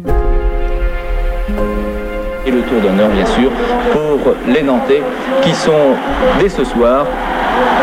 Et 2.46 2.51
le 2.51 2.63
tour 2.63 2.82
d'honneur, 2.82 3.10
bien 3.10 3.25
sûr, 3.25 3.50
pour 3.93 4.34
les 4.46 4.62
Nantais 4.62 5.01
qui 5.41 5.53
sont, 5.53 5.96
dès 6.38 6.50
ce 6.50 6.65
soir, 6.65 7.08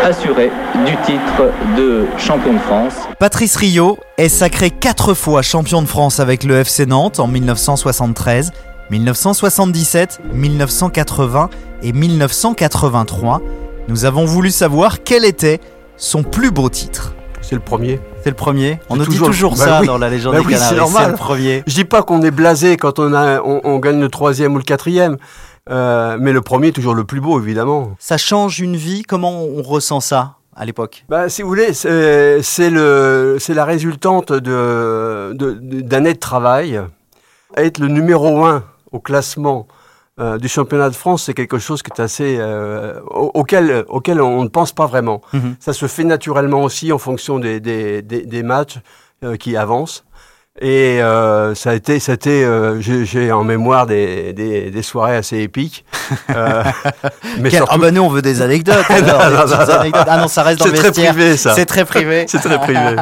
assurés 0.05 0.51
du 0.85 0.95
titre 1.07 1.51
de 1.75 2.05
champion 2.19 2.53
de 2.53 2.59
France. 2.59 2.93
Patrice 3.19 3.57
Rio 3.57 3.97
est 4.19 4.29
sacré 4.29 4.69
quatre 4.69 5.15
fois 5.15 5.41
champion 5.41 5.81
de 5.81 5.89
France 5.89 6.21
avec 6.21 6.45
le 6.45 6.57
FC 6.57 6.85
Nantes 6.85 7.19
en 7.19 7.29
1973, 7.29 8.53
1977, 8.91 10.21
1980 10.35 11.49
et 11.83 11.95
1983. 11.95 13.41
Nous 13.89 14.05
avons 14.05 14.27
voulu 14.27 14.51
savoir 14.51 15.03
quel 15.03 15.25
était 15.25 15.61
son 15.97 16.23
plus 16.23 16.51
beau 16.51 16.69
titre. 16.69 17.15
C'est 17.51 17.57
le 17.57 17.63
premier. 17.63 17.99
C'est 18.23 18.31
le 18.31 18.37
premier. 18.37 18.79
On 18.89 18.95
nous 18.95 19.03
dit 19.05 19.11
toujours- 19.11 19.27
toujours 19.27 19.51
Bah 19.57 19.65
ça 19.65 19.81
oui. 19.81 19.87
dans 19.89 19.99
la 19.99 20.09
légende 20.09 20.35
Bah 20.35 20.39
des 20.41 20.47
oui, 20.47 20.55
c'est 20.57 20.77
normal. 20.77 21.03
C'est 21.07 21.11
le 21.11 21.17
premier. 21.17 21.63
Je 21.67 21.75
dis 21.75 21.85
pas 21.85 22.05
qu'on 22.05 22.23
est 22.23 22.31
blasé 22.31 22.77
quand 22.77 23.01
on, 23.01 23.13
a, 23.13 23.41
on, 23.41 23.61
on 23.65 23.79
gagne 23.81 23.99
le 24.01 24.09
troisième 24.09 24.55
ou 24.55 24.59
le 24.59 24.63
quatrième, 24.63 25.17
euh, 25.69 26.17
mais 26.21 26.31
le 26.33 26.43
premier 26.43 26.69
est 26.69 26.73
toujours 26.73 26.95
le 26.95 27.03
plus 27.03 27.21
beau, 27.21 27.41
évidemment. 27.41 27.91
Ça 27.99 28.19
change 28.19 28.61
une 28.61 28.77
vie. 28.77 29.03
Comment 29.03 29.43
on 29.43 29.63
ressent 29.63 29.99
ça 29.99 30.35
à 30.55 30.65
l'époque? 30.65 31.05
Bah, 31.09 31.29
si 31.29 31.43
vous 31.43 31.49
voulez, 31.49 31.73
c'est 31.75 32.71
la 32.71 33.65
résultante 33.65 34.33
de, 34.33 35.33
de- 35.35 35.59
de- 35.61 35.95
année 35.97 36.15
de 36.15 36.19
travail. 36.21 36.81
Être 37.57 37.79
le 37.81 37.89
numéro 37.89 38.45
un 38.45 38.63
au 38.93 39.01
classement 39.01 39.67
euh, 40.19 40.39
du 40.39 40.49
championnat 40.49 40.91
de 40.91 40.95
France, 40.95 41.25
c'est 41.25 41.35
quelque 41.35 41.59
chose 41.59 41.83
qui 41.83 41.91
est 41.97 42.01
assez 42.03 42.37
euh, 42.39 43.01
au- 43.11 43.31
auquel, 43.35 43.85
auquel 43.89 44.21
on 44.21 44.43
ne 44.43 44.49
pense 44.49 44.73
pas 44.73 44.87
vraiment. 44.87 45.21
Mhm. 45.33 45.57
Ça 45.61 45.73
se 45.73 45.87
fait 45.87 46.05
naturellement 46.05 46.63
aussi 46.65 46.93
en 46.93 46.99
fonction 46.99 47.39
des, 47.39 47.61
des, 47.61 48.03
des, 48.03 48.27
des 48.27 48.43
matchs 48.43 48.79
euh, 49.25 49.37
qui 49.37 49.57
avancent. 49.57 50.05
Et 50.61 50.99
ça 51.55 51.71
a 51.71 51.75
été, 51.75 52.01
ça 52.01 52.13
a 52.13 52.15
été 52.17 52.45
j'ai, 52.81 53.33
en 53.33 53.45
mémoire 53.45 53.87
des, 53.87 54.35
des, 54.35 54.83
soirées 54.83 55.17
assez 55.17 55.39
épiques. 55.39 55.87
Mais 57.39 57.51
surtout- 57.51 57.71
Ah 57.73 57.79
bah 57.79 57.91
nous 57.93 58.03
on 58.03 58.09
veut 58.09 58.21
des 58.21 58.43
anecdotes. 58.43 58.85
alors, 58.91 59.27
des 59.29 59.37
non, 59.37 59.43
petites 59.45 59.59
non, 59.59 59.67
non. 59.67 59.81
anecdotes. 59.81 60.05
Ah 60.09 60.17
non, 60.19 60.29
ça 60.29 60.43
reste 60.43 60.59
dans 60.59 60.67
c'est 60.67 60.73
très 60.73 60.91
privé 60.93 61.37
ça. 61.39 61.55
C'est 61.55 61.65
très 61.67 61.85
privé. 61.87 62.25
C'est 62.29 62.41
très 62.41 62.59
privé. 62.59 62.97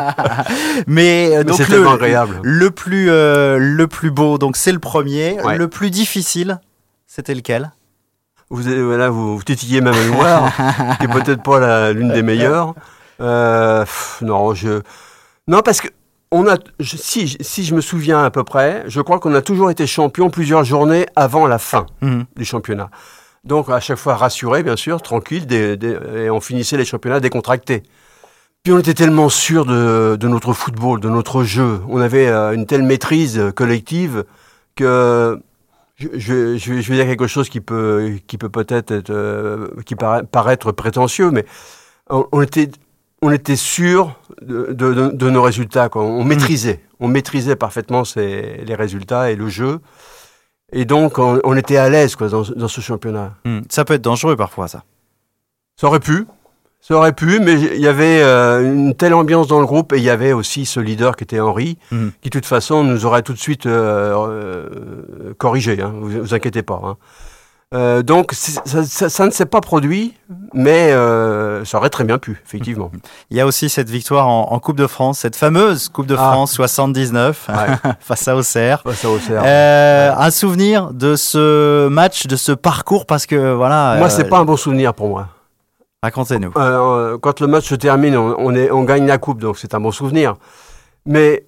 Mais, 0.87 1.31
Mais 1.37 1.45
donc 1.45 1.57
c'est 1.57 1.69
le, 1.71 1.88
agréable. 1.88 2.38
le 2.43 2.71
plus 2.71 3.07
le 3.07 3.87
plus 3.87 4.11
beau, 4.11 4.38
donc 4.38 4.57
c'est 4.57 4.73
le 4.73 4.79
premier. 4.79 5.41
Ouais. 5.43 5.57
Le 5.59 5.69
plus 5.69 5.91
difficile, 5.91 6.61
c'était 7.19 7.35
lequel? 7.35 7.73
Vous, 8.49 8.63
voilà, 8.63 9.11
vous, 9.11 9.37
vous 9.37 9.43
titillez 9.43 9.81
ma 9.81 9.91
mémoire, 9.91 10.53
qui 11.01 11.05
est 11.05 11.09
peut-être 11.09 11.43
pas 11.43 11.93
l'une 11.93 12.13
des 12.13 12.23
meilleures. 12.23 12.75
Euh, 13.21 13.81
pff, 13.81 14.19
non, 14.23 14.55
je, 14.55 14.81
non 15.49 15.61
parce 15.63 15.81
que 15.81 15.89
on 16.31 16.47
a, 16.47 16.57
je- 16.79 16.97
si, 16.97 17.37
si 17.41 17.65
je 17.65 17.75
me 17.75 17.81
souviens 17.81 18.23
à 18.25 18.31
peu 18.31 18.45
près, 18.45 18.85
je 18.87 19.01
crois 19.01 19.19
qu'on 19.19 19.35
a 19.35 19.43
toujours 19.43 19.71
été 19.71 19.87
champion 19.89 20.31
plusieurs 20.31 20.63
journées 20.65 21.07
avant 21.17 21.47
la 21.49 21.59
fin 21.59 21.87
Mhm. 22.03 22.25
du 22.37 22.45
championnat. 22.45 22.91
Donc 23.45 23.69
à 23.69 23.81
chaque 23.81 23.99
fois 23.99 24.15
rassuré, 24.15 24.63
bien 24.63 24.77
sûr, 24.77 25.03
tranquille, 25.03 25.47
des- 25.47 25.77
des- 25.77 25.99
et 26.17 26.31
on 26.31 26.41
finissait 26.41 26.77
les 26.77 26.85
championnats 26.85 27.19
décontractés. 27.21 27.83
Puis 28.63 28.73
on 28.73 28.79
était 28.79 28.95
tellement 28.95 29.29
sûr 29.29 29.67
de, 29.67 30.17
de 30.21 30.29
notre 30.29 30.53
football, 30.53 31.01
de 31.01 31.09
notre 31.09 31.43
jeu. 31.43 31.81
On 31.89 32.01
avait 32.01 32.29
euh, 32.29 32.53
une 32.53 32.67
telle 32.67 32.83
maîtrise 32.85 33.43
collective 33.57 34.25
que 34.77 35.41
je, 35.99 36.07
je, 36.14 36.57
je 36.57 36.73
vais, 36.73 36.97
dire 36.97 37.07
quelque 37.07 37.26
chose 37.26 37.49
qui 37.49 37.61
peut, 37.61 38.12
qui 38.26 38.38
peut 38.38 38.49
peut-être 38.49 38.90
être, 38.93 39.11
euh, 39.11 39.69
qui 39.85 39.97
paraît, 39.97 40.23
paraître 40.23 40.73
prétentieux, 40.73 41.31
mais 41.31 41.45
on, 42.09 42.26
on 42.33 42.40
était, 42.40 42.71
on 43.21 43.31
était 43.31 43.57
sûr 43.57 44.19
de, 44.40 44.73
de, 44.73 44.95
de- 44.95 45.09
de 45.09 45.31
nos 45.31 45.43
résultats. 45.43 45.88
Quoi. 45.88 46.02
On 46.05 46.25
maîtrisait, 46.25 46.81
on 47.00 47.08
maîtrisait 47.08 47.56
parfaitement 47.56 48.04
ces, 48.04 48.63
les 48.65 48.75
résultats 48.75 49.30
et 49.30 49.37
le 49.37 49.49
jeu. 49.49 49.80
Et 50.73 50.84
donc, 50.84 51.19
on, 51.19 51.41
on 51.45 51.56
était 51.56 51.78
à 51.78 51.89
l'aise 51.89 52.15
quoi, 52.15 52.28
dans, 52.28 52.43
dans 52.43 52.69
ce 52.69 52.80
championnat. 52.80 53.34
Hmm. 53.45 53.61
Ça 53.69 53.84
peut 53.84 53.95
être 53.95 54.02
dangereux 54.02 54.37
parfois, 54.37 54.69
ça. 54.69 54.84
Ça 55.76 55.87
aurait 55.87 56.00
pu, 56.00 56.26
ça 56.80 56.95
aurait 56.95 57.12
pu, 57.12 57.41
mais 57.41 57.54
il 57.54 57.80
y 57.80 57.88
avait 57.88 58.23
euh, 58.23 58.62
une 58.73 58.95
telle 58.95 59.12
ambiance 59.14 59.47
dans 59.49 59.60
le 59.60 59.67
groupe 59.67 59.93
et 59.93 59.99
il 59.99 60.02
y 60.04 60.10
avait 60.10 60.32
aussi 60.32 60.64
ce 60.64 60.80
leader 60.80 61.17
qui 61.17 61.25
était 61.25 61.41
Henri, 61.41 61.76
Mhm. 61.93 62.12
qui 62.23 62.30
de 62.30 62.32
toute 62.38 62.47
façon 62.47 62.82
nous 62.84 63.04
aurait 63.04 63.23
tout 63.23 63.32
de 63.34 63.38
suite 63.38 63.67
euh, 63.67 64.14
euh, 64.28 65.34
corrigé, 65.38 65.80
hein, 65.82 65.93
vous, 66.00 66.21
vous 66.23 66.34
inquiétez 66.34 66.62
pas. 66.62 66.80
hein. 66.84 66.97
Euh, 67.75 68.02
donc 68.02 68.32
ça, 68.32 68.62
ça- 68.64 69.08
ça 69.10 69.26
ne 69.26 69.30
s'est 69.30 69.45
pas 69.45 69.60
produit, 69.60 70.14
mais 70.54 70.91
euh, 70.91 71.67
ça 71.67 71.76
aurait 71.76 71.91
très 71.91 72.04
bien 72.04 72.17
pu, 72.17 72.41
effectivement. 72.47 72.91
Il 73.30 73.36
y 73.36 73.43
a 73.43 73.47
aussi 73.47 73.69
cette 73.69 73.91
victoire 73.91 74.26
en, 74.26 74.52
en 74.52 74.58
Coupe 74.58 74.78
de 74.78 74.86
France, 74.86 75.19
cette 75.19 75.36
fameuse 75.36 75.91
Coupe 75.91 76.06
de 76.06 76.14
Ah. 76.19 76.30
France 76.32 76.52
79 76.52 77.47
Ouais. 77.50 77.54
face 78.00 78.26
à 78.26 78.34
Auxerre. 78.36 78.80
Ouais, 78.86 78.95
ça, 78.95 79.10
au 79.10 79.19
cerf. 79.19 79.43
Euh, 79.45 80.12
un 80.17 80.30
souvenir 80.30 80.95
de 80.95 81.14
ce 81.14 81.88
match, 81.88 82.26
de 82.26 82.36
ce 82.36 82.52
parcours, 82.52 83.04
parce 83.04 83.26
que 83.26 83.52
voilà. 83.52 83.97
Moi, 83.99 84.08
c'est 84.08 84.25
pas 84.30 84.38
un 84.38 84.47
bon 84.47 84.56
souvenir 84.56 84.95
pour 84.95 85.10
moi. 85.10 85.28
Racontez-nous. 86.02 86.52
Euh, 86.56 87.19
quand 87.19 87.41
le 87.41 87.47
match 87.47 87.67
se 87.69 87.75
termine, 87.75 88.17
on, 88.17 88.34
on 88.39 88.54
est, 88.54 88.71
on 88.71 88.84
gagne 88.84 89.06
la 89.06 89.19
coupe, 89.19 89.41
donc 89.41 89.58
c'est 89.58 89.75
un 89.75 89.80
bon 89.80 89.91
souvenir. 89.91 90.37
Mais 91.06 91.45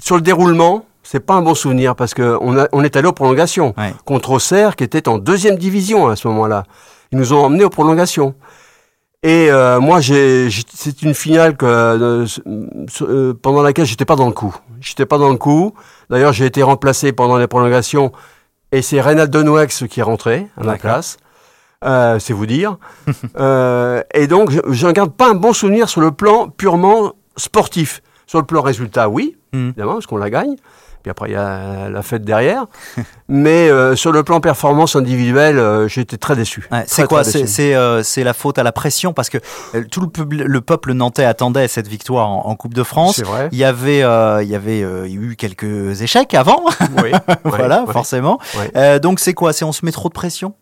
sur 0.00 0.16
le 0.16 0.22
déroulement, 0.22 0.84
c'est 1.02 1.20
pas 1.20 1.34
un 1.34 1.42
bon 1.42 1.54
souvenir 1.54 1.94
parce 1.96 2.14
que 2.14 2.38
on, 2.40 2.56
est 2.84 2.96
allé 2.96 3.08
aux 3.08 3.12
prolongations 3.12 3.74
Ouais. 3.76 3.92
contre 4.04 4.30
Auxerre, 4.30 4.76
qui 4.76 4.84
était 4.84 5.08
en 5.08 5.18
deuxième 5.18 5.56
division 5.56 6.08
à 6.08 6.16
ce 6.16 6.26
moment-là. 6.28 6.64
Ils 7.12 7.18
nous 7.18 7.32
ont 7.32 7.44
emmenés 7.44 7.64
aux 7.64 7.70
prolongations. 7.70 8.34
Et 9.22 9.50
euh, 9.50 9.80
moi, 9.80 10.00
c'est 10.02 11.02
une 11.02 11.14
finale 11.14 11.56
que, 11.56 11.64
euh, 11.66 12.26
euh, 13.02 13.34
pendant 13.34 13.62
laquelle 13.62 13.86
j'étais 13.86 14.04
pas 14.04 14.16
dans 14.16 14.26
le 14.26 14.32
coup. 14.32 14.54
J'étais 14.80 15.06
pas 15.06 15.16
dans 15.18 15.30
le 15.30 15.36
coup. 15.38 15.74
D'ailleurs, 16.10 16.32
j'ai 16.34 16.44
été 16.44 16.62
remplacé 16.62 17.12
pendant 17.12 17.38
les 17.38 17.46
prolongations, 17.46 18.12
et 18.70 18.82
c'est 18.82 19.00
Reynald 19.00 19.30
Denouex 19.30 19.84
qui 19.88 20.00
est 20.00 20.02
rentré 20.02 20.48
à 20.58 20.64
ma 20.64 20.76
place. 20.76 21.16
Euh, 21.84 22.18
c'est 22.18 22.32
vous 22.32 22.46
dire. 22.46 22.76
Euh, 23.38 24.02
et 24.14 24.26
donc, 24.26 24.50
je 24.70 24.86
n'en 24.86 24.92
garde 24.92 25.12
pas 25.12 25.28
un 25.30 25.34
bon 25.34 25.52
souvenir 25.52 25.88
sur 25.88 26.00
le 26.00 26.10
plan 26.12 26.48
purement 26.48 27.12
sportif. 27.36 28.00
Sur 28.26 28.38
le 28.38 28.46
plan 28.46 28.62
résultat, 28.62 29.08
oui, 29.08 29.36
Mhm. 29.52 29.68
évidemment, 29.70 29.92
parce 29.94 30.06
qu'on 30.06 30.16
la 30.16 30.30
gagne. 30.30 30.54
Puis 31.02 31.10
après, 31.10 31.28
il 31.28 31.32
y 31.32 31.36
a 31.36 31.90
la 31.90 32.00
fête 32.02 32.24
derrière. 32.24 32.64
Mais 33.28 33.68
euh, 33.68 33.94
sur 33.96 34.10
le 34.12 34.22
plan 34.22 34.40
performance 34.40 34.96
individuelle, 34.96 35.58
euh, 35.58 35.86
été 35.88 36.16
très 36.16 36.34
déçu. 36.34 36.66
Ouais, 36.72 36.84
c'est 36.86 37.06
quoi 37.06 37.24
C'est 37.24 37.74
euh, 37.74 38.02
la 38.16 38.32
faute 38.32 38.58
à 38.58 38.62
la 38.62 38.72
pression 38.72 39.12
parce 39.12 39.28
que 39.28 39.36
tout 39.90 40.00
le, 40.00 40.06
pub- 40.06 40.32
le 40.32 40.60
peuple 40.62 40.94
nantais 40.94 41.24
attendait 41.26 41.68
cette 41.68 41.88
victoire 41.88 42.28
en, 42.30 42.46
en 42.46 42.56
Coupe 42.56 42.72
de 42.72 42.82
France. 42.82 43.16
C'est 43.16 43.26
vrai. 43.26 43.48
Il 43.52 43.58
y 43.58 43.64
avait, 43.64 43.98
il 43.98 44.48
y 44.48 44.54
avait 44.54 44.80
eu 45.10 45.36
quelques 45.36 46.00
échecs 46.00 46.32
avant, 46.32 46.62
Oui. 47.02 47.10
voilà, 47.44 47.84
ouais. 47.84 47.92
forcément. 47.92 48.38
Ouais. 48.74 48.98
Donc 49.00 49.20
c'est 49.20 49.34
quoi? 49.34 49.52
C'est 49.52 49.66
on 49.66 49.72
se 49.72 49.84
met 49.84 49.92
trop 49.92 50.08
de 50.08 50.14
pression? 50.14 50.54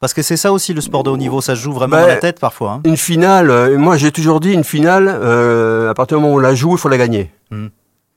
Parce 0.00 0.12
que 0.12 0.20
c'est 0.22 0.36
ça 0.36 0.52
aussi 0.52 0.74
le 0.74 0.80
sport 0.82 1.02
de 1.04 1.10
haut 1.10 1.16
niveau, 1.16 1.40
ça 1.40 1.56
se 1.56 1.60
joue 1.62 1.72
vraiment 1.72 1.96
Bah, 1.96 2.02
dans 2.02 2.08
la 2.08 2.16
tête 2.16 2.38
parfois. 2.38 2.72
hein. 2.72 2.80
Une 2.84 2.96
finale, 2.98 3.50
euh, 3.50 3.78
moi 3.78 3.96
j'ai 3.96 4.12
toujours 4.12 4.40
dit, 4.40 4.52
une 4.52 4.64
finale, 4.64 5.08
euh, 5.08 5.90
à 5.90 5.94
partir 5.94 6.18
du 6.18 6.22
moment 6.22 6.34
où 6.34 6.38
on 6.38 6.40
la 6.40 6.54
joue, 6.54 6.72
il 6.72 6.78
faut 6.78 6.88
la 6.90 6.98
gagner. 6.98 7.30
Mhm. 7.50 7.70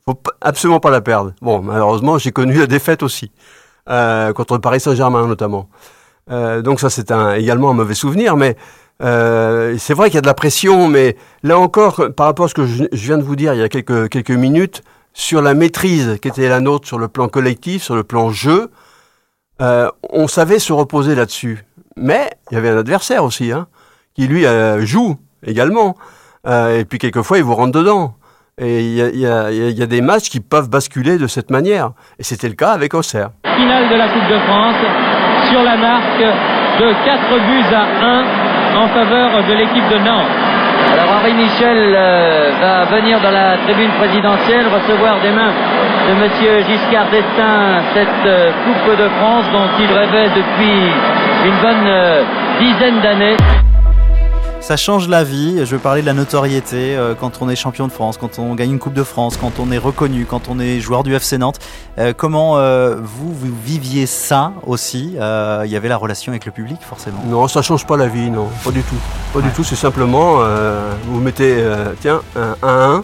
faut 0.04 0.14
p- 0.14 0.30
absolument 0.42 0.80
pas 0.80 0.90
la 0.90 1.00
perdre. 1.00 1.32
Bon, 1.40 1.62
malheureusement, 1.62 2.18
j'ai 2.18 2.32
connu 2.32 2.58
la 2.58 2.66
défaite 2.66 3.02
aussi, 3.02 3.30
euh, 3.88 4.32
contre 4.34 4.54
le 4.54 4.60
Paris 4.60 4.80
Saint-Germain 4.80 5.26
notamment. 5.26 5.68
Donc 6.28 6.78
ça, 6.78 6.90
c'est 6.90 7.10
un, 7.10 7.34
également 7.34 7.70
un 7.70 7.74
mauvais 7.74 7.94
souvenir, 7.94 8.36
mais 8.36 8.56
c'est 9.00 9.94
vrai 9.94 10.08
qu'il 10.10 10.14
y 10.14 10.18
a 10.18 10.20
de 10.20 10.26
la 10.26 10.34
pression, 10.34 10.86
mais 10.86 11.16
là 11.42 11.58
encore, 11.58 12.04
par 12.16 12.26
rapport 12.26 12.44
à 12.44 12.48
ce 12.48 12.54
que 12.54 12.66
je, 12.66 12.84
je 12.92 13.06
viens 13.06 13.18
de 13.18 13.22
vous 13.24 13.34
dire 13.36 13.52
il 13.54 13.58
y 13.58 13.62
a 13.64 13.68
quelques, 13.68 14.08
quelques 14.10 14.30
minutes, 14.30 14.82
sur 15.12 15.42
la 15.42 15.54
maîtrise 15.54 16.18
qui 16.22 16.28
était 16.28 16.48
la 16.48 16.60
nôtre 16.60 16.86
sur 16.86 16.98
le 17.00 17.08
plan 17.08 17.26
collectif, 17.28 17.82
sur 17.82 17.96
le 17.96 18.04
plan 18.04 18.30
jeu, 18.30 18.70
on 19.58 20.28
savait 20.28 20.58
se 20.60 20.72
reposer 20.72 21.14
là-dessus. 21.16 21.64
Mais 21.96 22.30
il 22.50 22.54
y 22.54 22.56
avait 22.58 22.70
un 22.70 22.78
adversaire 22.78 23.24
aussi, 23.24 23.52
hein, 23.52 23.66
qui 24.14 24.26
lui 24.26 24.46
euh, 24.46 24.84
joue 24.84 25.16
également. 25.46 25.96
Euh, 26.46 26.78
et 26.78 26.84
puis 26.84 26.98
quelquefois, 26.98 27.38
il 27.38 27.44
vous 27.44 27.54
rentre 27.54 27.78
dedans. 27.78 28.14
Et 28.58 28.80
il 28.80 29.18
y 29.18 29.26
a, 29.26 29.50
y 29.50 29.72
y 29.72 29.86
des 29.86 30.00
matchs 30.02 30.28
qui 30.28 30.40
peuvent 30.40 30.68
basculer 30.68 31.16
de 31.16 31.26
cette 31.26 31.50
manière. 31.50 31.92
Et 32.18 32.22
c'était 32.22 32.48
le 32.48 32.54
cas 32.54 32.72
avec 32.72 32.92
Auxerre. 32.92 33.30
finale 33.56 33.88
de 33.88 33.94
la 33.94 34.08
Coupe 34.08 34.28
de 34.28 34.38
France 34.40 34.76
sur 35.50 35.62
la 35.62 35.76
marque 35.76 36.20
de 36.20 36.92
4 37.04 37.28
buts 37.46 37.74
à 37.74 37.84
1 38.04 38.40
en 38.76 38.88
faveur 38.88 39.30
de 39.48 39.54
l'équipe 39.54 39.88
de 39.88 39.98
Nantes. 39.98 40.50
Alors 40.92 41.10
Henri 41.16 41.34
Michel 41.34 41.94
euh, 41.94 42.50
va 42.60 42.84
venir 42.86 43.20
dans 43.20 43.30
la 43.30 43.56
tribune 43.58 43.92
présidentielle 43.98 44.66
recevoir 44.68 45.20
des 45.20 45.30
mains 45.30 45.52
de 46.08 46.14
Monsieur 46.14 46.64
Giscard 46.66 47.10
d'Estaing 47.10 47.82
cette 47.94 48.26
euh, 48.26 48.50
Coupe 48.64 48.96
de 48.96 49.08
France 49.20 49.44
dont 49.52 49.68
il 49.78 49.92
rêvait 49.92 50.30
depuis 50.34 50.90
une 51.44 51.60
bonne 51.62 51.86
euh, 51.86 52.24
dizaine 52.60 53.00
d'années. 53.02 53.36
Ça 54.60 54.76
change 54.76 55.08
la 55.08 55.24
vie. 55.24 55.58
Je 55.64 55.64
veux 55.64 55.78
parler 55.78 56.02
de 56.02 56.06
la 56.06 56.12
notoriété 56.12 56.94
euh, 56.94 57.14
quand 57.18 57.40
on 57.40 57.48
est 57.48 57.56
champion 57.56 57.86
de 57.86 57.92
France, 57.92 58.18
quand 58.18 58.38
on 58.38 58.54
gagne 58.54 58.72
une 58.72 58.78
Coupe 58.78 58.92
de 58.92 59.02
France, 59.02 59.38
quand 59.38 59.58
on 59.58 59.72
est 59.72 59.78
reconnu, 59.78 60.26
quand 60.26 60.48
on 60.50 60.60
est 60.60 60.80
joueur 60.80 61.02
du 61.02 61.14
FC 61.14 61.38
Nantes. 61.38 61.58
Euh, 61.98 62.12
comment 62.14 62.58
euh, 62.58 62.96
vous, 63.02 63.32
vous 63.32 63.48
viviez 63.64 64.04
ça 64.06 64.52
aussi 64.66 65.16
Euh, 65.18 65.62
Il 65.64 65.70
y 65.72 65.76
avait 65.76 65.88
la 65.88 65.96
relation 65.96 66.30
avec 66.30 66.44
le 66.44 66.52
public, 66.52 66.78
forcément? 66.82 67.22
Non, 67.26 67.48
ça 67.48 67.62
change 67.62 67.86
pas 67.86 67.96
la 67.96 68.06
vie, 68.06 68.30
non, 68.30 68.48
pas 68.62 68.70
du 68.70 68.82
tout. 68.82 68.96
Pas 69.32 69.40
du 69.40 69.48
tout, 69.50 69.64
c'est 69.64 69.76
simplement, 69.76 70.36
euh, 70.40 70.92
vous 71.06 71.20
mettez, 71.20 71.54
euh, 71.58 71.94
tiens, 72.00 72.20
un 72.36 72.54
1-1, 72.62 73.02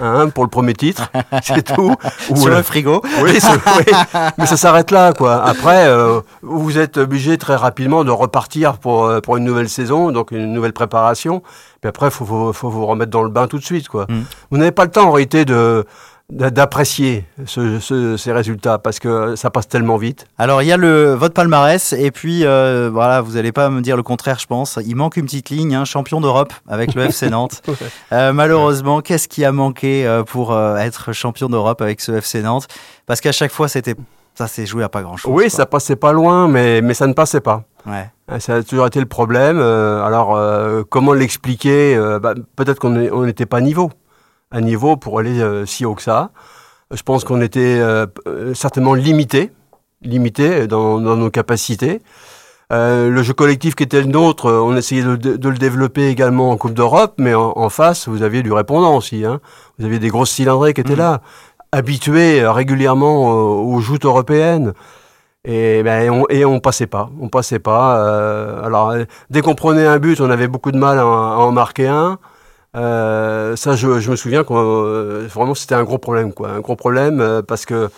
un 0.00 0.20
1 0.20 0.28
pour 0.30 0.44
le 0.44 0.50
premier 0.50 0.74
titre, 0.74 1.10
c'est 1.42 1.74
tout. 1.74 1.94
Ou 2.30 2.36
Sur 2.36 2.48
le- 2.50 2.56
le 2.56 2.62
frigo. 2.62 3.02
Oui, 3.22 3.38
c'est- 3.40 3.48
oui. 3.78 3.92
mais 4.38 4.46
ça 4.46 4.56
s'arrête 4.56 4.90
là, 4.90 5.12
quoi. 5.12 5.42
Après, 5.44 5.86
euh, 5.86 6.20
vous 6.42 6.78
êtes 6.78 6.96
obligé 6.96 7.36
très 7.38 7.56
rapidement 7.56 8.04
de 8.04 8.10
repartir 8.10 8.78
pour, 8.78 9.04
euh, 9.04 9.20
pour 9.20 9.36
une 9.36 9.44
nouvelle 9.44 9.68
saison, 9.68 10.10
donc 10.10 10.30
une 10.30 10.52
nouvelle 10.52 10.72
préparation. 10.72 11.42
Puis 11.80 11.88
après, 11.88 12.06
il 12.08 12.12
faut, 12.12 12.24
faut, 12.24 12.52
faut 12.52 12.68
vous 12.70 12.84
remettre 12.86 13.10
dans 13.10 13.22
le 13.22 13.30
bain 13.30 13.46
tout 13.46 13.58
de 13.58 13.64
suite, 13.64 13.88
quoi. 13.88 14.06
Mm. 14.08 14.20
Vous 14.50 14.58
n'avez 14.58 14.72
pas 14.72 14.84
le 14.84 14.90
temps, 14.90 15.08
en 15.08 15.12
réalité, 15.12 15.44
de 15.44 15.84
d'apprécier 16.30 17.24
ce- 17.46 17.78
ce- 17.80 18.16
ces 18.16 18.32
résultats 18.32 18.78
parce 18.78 18.98
que 18.98 19.36
ça 19.36 19.50
passe 19.50 19.68
tellement 19.68 19.96
vite. 19.96 20.26
Alors 20.38 20.62
il 20.62 20.68
y 20.68 20.72
a 20.72 20.76
le 20.76 21.14
votre 21.14 21.34
palmarès 21.34 21.92
et 21.92 22.10
puis 22.10 22.44
euh, 22.44 22.88
voilà 22.92 23.20
vous 23.20 23.36
allez 23.36 23.52
pas 23.52 23.68
me 23.70 23.80
dire 23.80 23.96
le 23.96 24.02
contraire 24.02 24.38
je 24.38 24.46
pense 24.46 24.78
il 24.84 24.94
manque 24.96 25.16
une 25.16 25.24
petite 25.24 25.50
ligne 25.50 25.74
hein, 25.74 25.84
champion 25.84 26.20
d'Europe 26.20 26.52
avec 26.68 26.94
le 26.94 27.02
FC 27.04 27.30
Nantes 27.30 27.62
Euh, 28.12 28.32
malheureusement 28.32 29.00
qu'est-ce 29.00 29.28
qui 29.28 29.44
a 29.44 29.52
manqué 29.52 30.06
euh, 30.06 30.22
pour 30.24 30.56
être 30.78 31.12
champion 31.12 31.48
d'Europe 31.48 31.80
avec 31.82 32.00
ce 32.00 32.12
FC 32.12 32.42
Nantes? 32.42 32.66
Parce 33.06 33.20
qu'à 33.20 33.32
chaque 33.32 33.52
fois 33.52 33.68
c'était 33.68 33.94
ça 34.34 34.46
s'est 34.46 34.64
joué 34.66 34.82
à 34.84 34.88
pas 34.88 35.02
grand 35.02 35.16
chose 35.16 35.32
Oui, 35.34 35.50
ça 35.50 35.66
passait 35.66 35.96
pas 35.96 36.12
loin, 36.12 36.48
mais, 36.48 36.80
mais 36.80 36.94
ça 36.94 37.06
ne 37.06 37.12
passait 37.12 37.40
pas. 37.40 37.64
ouais 37.86 38.08
Ça 38.38 38.54
a 38.56 38.62
toujours 38.62 38.86
été 38.86 38.98
le 39.00 39.06
problème. 39.06 39.58
Alors, 39.60 40.38
comment 40.88 41.12
l'expliquer 41.12 41.98
bah, 42.22 42.34
Peut-être 42.56 42.78
qu'on 42.78 43.24
n'était 43.26 43.44
pas 43.44 43.60
niveau, 43.60 43.90
à 44.50 44.60
niveau 44.60 44.96
pour 44.96 45.18
aller 45.18 45.40
euh, 45.40 45.66
si 45.66 45.84
haut 45.84 45.94
que 45.94 46.02
ça. 46.02 46.30
Je 46.92 47.02
pense 47.02 47.24
qu'on 47.24 47.40
était 47.40 47.78
euh, 47.78 48.06
euh, 48.26 48.52
certainement 48.54 48.94
limité, 48.94 49.52
limité 50.02 50.66
dans, 50.66 51.00
dans 51.00 51.16
nos 51.16 51.30
capacités. 51.30 52.02
Euh, 52.72 53.10
le 53.10 53.22
jeu 53.22 53.32
collectif 53.32 53.74
qui 53.74 53.82
était 53.82 54.00
le 54.00 54.06
nôtre, 54.06 54.50
on 54.50 54.76
essayait 54.76 55.02
de, 55.02 55.16
de 55.16 55.48
le 55.48 55.58
développer 55.58 56.08
également 56.08 56.50
en 56.50 56.56
Coupe 56.56 56.74
d'Europe, 56.74 57.14
mais 57.18 57.34
en, 57.34 57.52
en 57.56 57.68
face, 57.68 58.08
vous 58.08 58.22
aviez 58.22 58.42
du 58.42 58.52
répondant 58.52 58.96
aussi. 58.96 59.24
Hein. 59.24 59.40
Vous 59.78 59.86
aviez 59.86 59.98
des 59.98 60.08
grosses 60.08 60.30
cylindrées 60.30 60.72
qui 60.74 60.80
étaient 60.80 60.96
là, 60.96 61.20
habitués 61.72 62.46
régulièrement 62.46 63.28
aux, 63.28 63.74
aux 63.74 63.80
joutes 63.80 64.04
européennes. 64.04 64.72
Et, 65.44 65.82
ben, 65.82 66.10
on, 66.10 66.26
et 66.28 66.44
on 66.44 66.60
passait 66.60 66.86
pas, 66.86 67.08
on 67.20 67.28
passait 67.28 67.60
pas. 67.60 68.04
euh, 68.04 68.62
alors, 68.64 68.94
dès 69.30 69.40
qu'on 69.40 69.54
prenait 69.54 69.86
un 69.86 69.98
but, 69.98 70.20
on 70.20 70.30
avait 70.30 70.48
beaucoup 70.48 70.70
de 70.70 70.78
mal 70.78 70.98
à, 70.98 71.02
à 71.02 71.04
en 71.04 71.50
marquer 71.50 71.88
un. 71.88 72.18
Euh, 72.76 73.56
ça, 73.56 73.74
je, 73.74 73.98
je 74.00 74.10
me 74.10 74.16
souviens 74.16 74.44
que 74.44 74.52
euh, 74.52 75.26
vraiment 75.32 75.54
c'était 75.54 75.74
un 75.74 75.82
gros 75.84 75.98
problème, 75.98 76.32
quoi, 76.32 76.50
un 76.50 76.60
gros 76.60 76.76
problème 76.76 77.20
euh, 77.20 77.42
parce 77.42 77.66
que 77.66 77.88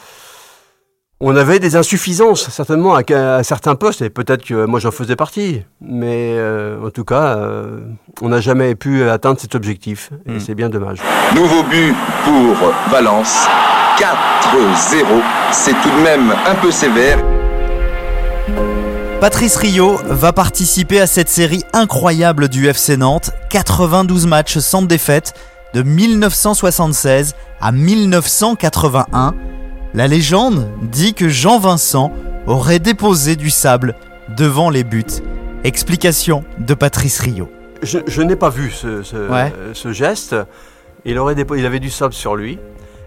on 1.21 1.37
avait 1.37 1.59
des 1.61 1.77
insuffisances 1.77 2.49
certainement 2.49 2.95
à, 2.97 3.03
à 3.37 3.43
certains 3.45 3.75
postes 3.77 4.03
et 4.03 4.11
peut-être 4.11 4.45
que 4.45 4.65
moi 4.65 4.81
j'en 4.81 4.91
faisais 4.91 5.15
partie, 5.15 5.63
mais 5.81 6.35
euh, 6.39 6.85
en 6.85 6.91
tout 6.91 7.05
cas, 7.05 7.37
euh, 7.37 7.81
on 8.23 8.31
n'a 8.31 8.41
jamais 8.41 8.75
pu 8.75 9.05
atteindre 9.09 9.39
cet 9.39 9.55
objectif 9.55 10.11
et 10.27 10.33
Mm. 10.33 10.41
c'est 10.41 10.55
bien 10.55 10.69
dommage. 10.69 10.99
Nouveau 11.35 11.63
but 11.65 11.95
pour 12.25 12.73
Valence. 12.91 13.47
4-0. 13.99 15.05
C'est 15.53 15.73
tout 15.83 15.91
de 15.91 16.03
même 16.03 16.35
un 16.47 16.55
peu 16.57 16.71
sévère. 16.71 17.19
Patrice 19.23 19.55
Rio 19.55 19.99
va 20.05 20.33
participer 20.33 20.99
à 20.99 21.07
cette 21.07 21.29
série 21.29 21.63
incroyable 21.73 22.49
du 22.49 22.67
FC 22.67 22.97
Nantes 22.97 23.31
92 23.51 24.27
matchs 24.27 24.59
sans 24.59 24.83
défaite 24.83 25.35
de 25.75 25.83
1976 25.83 27.37
à 27.61 27.71
1981 27.71 29.35
La 29.95 30.09
légende 30.09 30.69
dit 30.91 31.15
que 31.15 31.29
Jean 31.29 31.61
Vincent 31.61 32.11
aurait 32.49 32.81
déposé 32.81 33.37
du 33.37 33.49
sable 33.51 33.95
devant 34.37 34.71
les 34.71 34.83
buts. 34.83 35.05
Explication 35.63 36.43
de 36.59 36.75
Patrice 36.75 37.21
Rio. 37.21 37.49
Je, 37.81 38.01
je 38.09 38.23
n'ai 38.23 38.35
pas 38.35 38.51
vu 38.51 38.73
ce, 38.73 39.05
ce, 39.05 39.31
Ouais. 39.31 39.53
ce 39.73 39.93
geste. 39.93 40.35
Il, 41.05 41.17
aurait 41.21 41.37
dépo- 41.37 41.57
il 41.57 41.65
avait 41.65 41.79
du 41.79 41.91
sable 41.91 42.13
sur 42.15 42.35
lui 42.35 42.59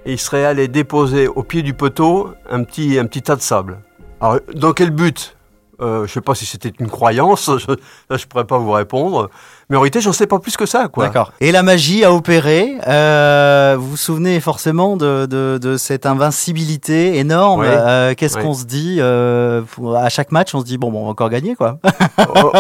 et 0.06 0.14
il 0.14 0.20
serait 0.20 0.46
allé 0.46 0.70
déposer 0.70 1.28
au 1.28 1.44
pied 1.44 1.62
du 1.62 1.74
poteau 1.74 2.30
un 2.50 2.64
petit, 2.64 2.98
un 3.00 3.06
petit 3.06 3.22
tas 3.22 3.36
de 3.36 3.42
sable. 3.42 3.80
Alors, 4.22 4.40
dans 4.54 4.72
quel 4.72 4.92
but 4.92 5.36
Euh, 5.82 5.98
Je 6.00 6.02
ne 6.04 6.08
sais 6.08 6.22
pas 6.22 6.36
si 6.36 6.46
c'était 6.46 6.72
une 6.80 6.90
croyance, 6.90 7.50
je, 7.58 7.72
là, 7.72 8.18
je 8.18 8.24
ne 8.24 8.28
pourrais 8.30 8.46
pas 8.46 8.58
vous 8.58 8.72
répondre. 8.72 9.30
Mais 9.70 9.78
en 9.78 9.82
réalité, 9.82 10.00
j'en 10.00 10.14
sais 10.14 10.28
pas 10.28 10.40
plus 10.40 10.56
que 10.58 10.66
ça. 10.66 10.88
Quoi. 10.88 11.06
D'accord. 11.06 11.32
Et 11.42 11.52
la 11.52 11.64
magie 11.64 12.04
a 12.06 12.14
opéré. 12.14 12.76
Euh, 12.88 13.76
vous 13.80 13.90
vous 13.92 13.98
souvenez 13.98 14.40
forcément 14.40 14.96
de, 14.96 15.26
de, 15.26 15.58
de 15.62 15.76
cette 15.78 16.06
invincibilité 16.06 17.18
énorme. 17.18 17.62
Oui. 17.62 17.68
Euh, 17.70 18.14
Qu'est-ce 18.16 18.38
Oui. 18.38 18.44
qu'on 18.44 18.54
se 18.54 18.66
dit 18.66 19.02
à 19.02 20.10
chaque 20.10 20.32
match 20.32 20.54
On 20.54 20.60
se 20.60 20.66
dit 20.66 20.78
bon, 20.78 20.92
bon, 20.92 21.02
on 21.02 21.06
va 21.06 21.10
encore 21.12 21.30
gagner 21.30 21.56
quoi. 21.56 21.80
Oh, 22.36 22.52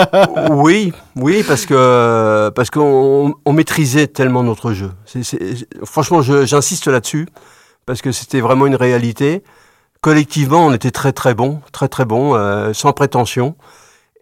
oui, 0.51 0.93
oui, 1.15 1.43
parce 1.47 1.65
que 1.65 2.49
parce 2.56 2.69
qu'on 2.69 3.34
on 3.45 3.54
maîtrisait 3.54 4.08
tellement 4.08 4.43
notre 4.43 4.73
jeu. 4.73 4.91
Franchement, 5.84 6.21
je- 6.21 6.45
j'insiste 6.45 6.88
là-dessus 6.88 7.28
parce 7.86 8.01
que 8.01 8.12
c'était 8.12 8.41
vraiment 8.41 8.65
une 8.65 8.75
réalité. 8.75 9.43
Collectivement, 10.06 10.68
on 10.68 10.72
était 10.72 10.91
très 10.91 11.13
très 11.13 11.34
bon, 11.34 11.62
très 11.72 11.88
très 11.88 12.06
bon, 12.06 12.36
euh, 12.36 12.74
sans 12.74 12.94
prétention. 12.94 13.56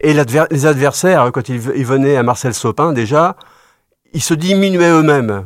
Et 0.00 0.14
les 0.14 0.64
adversaires, 0.64 1.30
quand 1.30 1.50
ils, 1.50 1.60
ils 1.76 1.84
venaient 1.84 2.16
à 2.16 2.22
Marcel 2.22 2.54
Sopin, 2.54 2.94
déjà, 2.94 3.36
ils 4.14 4.22
se 4.22 4.32
diminuaient 4.32 4.88
eux-mêmes. 4.88 5.44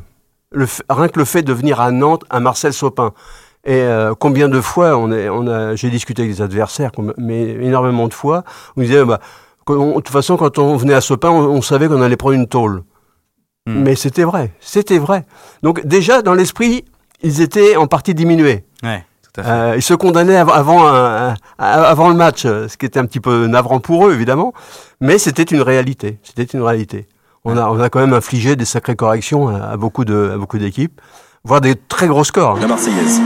Rien 0.88 1.08
que 1.08 1.18
le 1.18 1.24
fait 1.24 1.42
de 1.42 1.52
venir 1.52 1.80
à 1.80 1.90
Nantes, 1.90 2.22
à 2.30 2.38
Marcel 2.38 2.72
Sopin. 2.72 3.14
Et 3.64 3.80
euh, 3.80 4.14
combien 4.16 4.48
de 4.48 4.60
fois 4.60 4.96
on 4.96 5.10
est, 5.10 5.28
on 5.28 5.48
a, 5.48 5.74
j'ai 5.74 5.90
discuté 5.90 6.22
avec 6.22 6.36
des 6.36 6.40
adversaires, 6.40 6.92
mais 7.16 7.42
énormément 7.42 8.06
de 8.06 8.14
fois, 8.14 8.44
on 8.76 8.82
disait, 8.82 9.04
bah, 9.04 9.18
on- 9.66 9.88
de 9.88 9.94
toute 9.94 10.10
façon, 10.10 10.36
quand 10.36 10.56
on 10.60 10.76
venait 10.76 10.94
à 10.94 11.00
Sopin, 11.00 11.30
on, 11.30 11.46
on 11.48 11.62
savait 11.62 11.88
qu'on 11.88 12.00
allait 12.00 12.16
prendre 12.16 12.36
une 12.36 12.46
tôle. 12.46 12.84
Hmm. 13.66 13.82
Mais 13.82 13.96
c'était 13.96 14.22
vrai, 14.22 14.52
c'était 14.60 14.98
vrai. 15.00 15.26
Donc 15.64 15.84
déjà, 15.84 16.22
dans 16.22 16.34
l'esprit, 16.34 16.84
ils 17.22 17.40
étaient 17.40 17.74
en 17.74 17.88
partie 17.88 18.14
diminués. 18.14 18.64
Ouais. 18.84 19.04
Euh, 19.38 19.74
ils 19.76 19.82
se 19.82 19.94
condamnaient 19.94 20.36
av- 20.36 20.50
avant, 20.50 20.86
un- 20.86 21.30
un- 21.30 21.34
avant 21.58 22.08
le 22.08 22.14
match, 22.14 22.44
euh, 22.44 22.66
ce 22.68 22.76
qui 22.76 22.86
était 22.86 22.98
un 22.98 23.06
petit 23.06 23.20
peu 23.20 23.46
navrant 23.46 23.78
pour 23.80 24.06
eux, 24.08 24.12
évidemment. 24.12 24.52
Mais 25.00 25.18
c'était 25.18 25.42
une 25.44 25.62
réalité. 25.62 26.18
C'était 26.22 26.44
une 26.44 26.62
réalité. 26.62 27.06
On 27.44 27.56
a, 27.56 27.66
on 27.68 27.78
a 27.80 27.88
quand 27.88 28.00
même 28.00 28.14
infligé 28.14 28.56
des 28.56 28.64
sacrées 28.64 28.96
corrections 28.96 29.48
à, 29.48 29.62
à 29.72 29.76
beaucoup 29.76 30.04
d'équipes, 30.04 31.00
voire 31.44 31.60
des 31.60 31.76
très 31.76 32.08
gros 32.08 32.24
scores. 32.24 32.58
La 32.58 32.66
Marseillaise. 32.66 33.20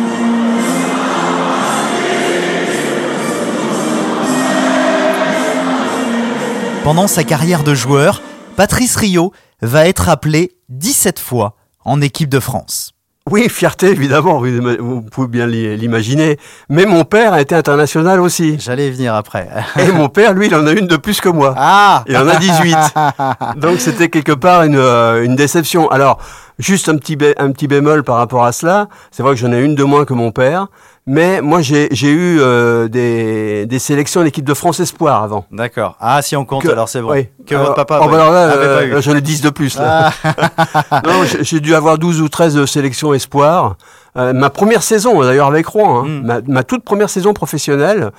Pendant 6.84 7.06
sa 7.06 7.22
carrière 7.24 7.62
de 7.62 7.74
joueur, 7.74 8.22
Patrice 8.56 8.96
Rio 8.96 9.32
va 9.60 9.86
être 9.86 10.08
appelé 10.08 10.56
17 10.68 11.18
fois 11.20 11.56
en 11.84 12.00
équipe 12.00 12.28
de 12.28 12.40
France. 12.40 12.92
Oui, 13.30 13.48
fierté, 13.48 13.86
évidemment, 13.90 14.42
vous, 14.80 15.00
pouvez 15.02 15.28
bien 15.28 15.46
l'i- 15.46 15.76
l'imaginer. 15.76 16.38
Mais 16.68 16.86
mon 16.86 17.04
père 17.04 17.32
a 17.32 17.40
été 17.40 17.54
international 17.54 18.20
aussi. 18.20 18.56
J'allais 18.58 18.88
y 18.88 18.90
venir 18.90 19.14
après. 19.14 19.48
Et 19.78 19.92
mon 19.92 20.08
père, 20.08 20.34
lui, 20.34 20.46
il 20.48 20.54
en 20.56 20.66
a 20.66 20.72
une 20.72 20.88
de 20.88 20.96
plus 20.96 21.20
que 21.20 21.28
moi. 21.28 21.54
Ah 21.56 22.02
Il 22.08 22.16
en 22.16 22.26
a 22.26 22.34
18. 22.36 22.76
Donc 23.58 23.78
c'était 23.78 24.08
quelque 24.08 24.32
part 24.32 24.64
une, 24.64 24.76
euh, 24.76 25.22
une 25.24 25.36
déception. 25.36 25.88
Alors, 25.90 26.18
juste 26.58 26.88
un 26.88 26.96
petit, 26.96 27.16
un 27.38 27.52
petit 27.52 27.68
bémol 27.68 28.02
par 28.02 28.16
rapport 28.16 28.44
à 28.44 28.50
cela. 28.50 28.88
C'est 29.12 29.22
vrai 29.22 29.34
que 29.34 29.40
j'en 29.40 29.52
ai 29.52 29.60
une 29.62 29.76
de 29.76 29.84
moins 29.84 30.04
que 30.04 30.14
mon 30.14 30.32
père. 30.32 30.66
Mais 31.06 31.40
moi, 31.40 31.62
j'ai 31.62 31.88
eu 31.92 32.38
euh, 32.40 32.86
des, 32.86 33.66
des 33.66 33.78
sélections 33.80 34.20
en 34.20 34.24
équipe 34.24 34.44
de 34.44 34.54
France 34.54 34.78
Espoir 34.78 35.24
avant. 35.24 35.46
D'accord. 35.50 35.96
Ah, 36.00 36.22
si 36.22 36.36
on 36.36 36.44
compte, 36.44 36.62
Que- 36.62 36.68
alors 36.68 36.88
c'est 36.88 37.02
bon. 37.02 37.10
oui. 37.10 37.26
Que 37.44 37.56
Alors- 37.56 37.66
votre 37.68 37.76
papa 37.84 38.00
oh, 38.04 38.08
bah 38.08 38.14
alors 38.14 38.32
là, 38.32 38.44
avait 38.52 38.54
pas 38.54 38.94
euh, 38.94 38.98
eu. 38.98 39.02
j'en 39.02 39.16
ai 39.16 39.20
10 39.20 39.40
de 39.42 39.50
plus. 39.50 39.76
Là. 39.78 40.12
non, 41.04 41.24
j'ai- 41.24 41.42
j'ai 41.42 41.58
dû 41.60 41.74
avoir 41.74 41.98
12 41.98 42.20
ou 42.20 42.28
13 42.28 42.64
sélections 42.66 43.12
Espoir. 43.14 43.76
Euh, 44.16 44.32
ma 44.32 44.48
première 44.48 44.84
saison, 44.84 45.20
d'ailleurs, 45.22 45.48
avec 45.48 45.66
Rouen. 45.66 46.04
hein. 46.04 46.06
Mm. 46.06 46.22
ma, 46.26 46.40
ma 46.46 46.62
toute 46.62 46.84
première 46.84 47.10
saison 47.10 47.32
professionnelle. 47.34 48.10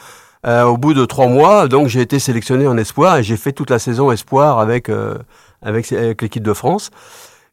euh, 0.46 0.64
au 0.66 0.76
bout 0.76 0.94
de 0.94 1.06
trois 1.06 1.28
mois, 1.28 1.70
donc 1.70 1.88
j'ai 1.88 2.02
été 2.02 2.20
sélectionné 2.20 2.68
en 2.68 2.78
espoir 2.78 3.16
et 3.16 3.24
j'ai 3.24 3.38
fait 3.38 3.54
toute 3.54 3.70
la 3.70 3.80
saison 3.80 4.12
espoir 4.12 4.60
avec 4.60 4.90
euh, 4.90 5.14
avec, 5.62 5.90
avec 5.94 6.22
l'équipe 6.22 6.44
de 6.44 6.52
France. 6.52 6.90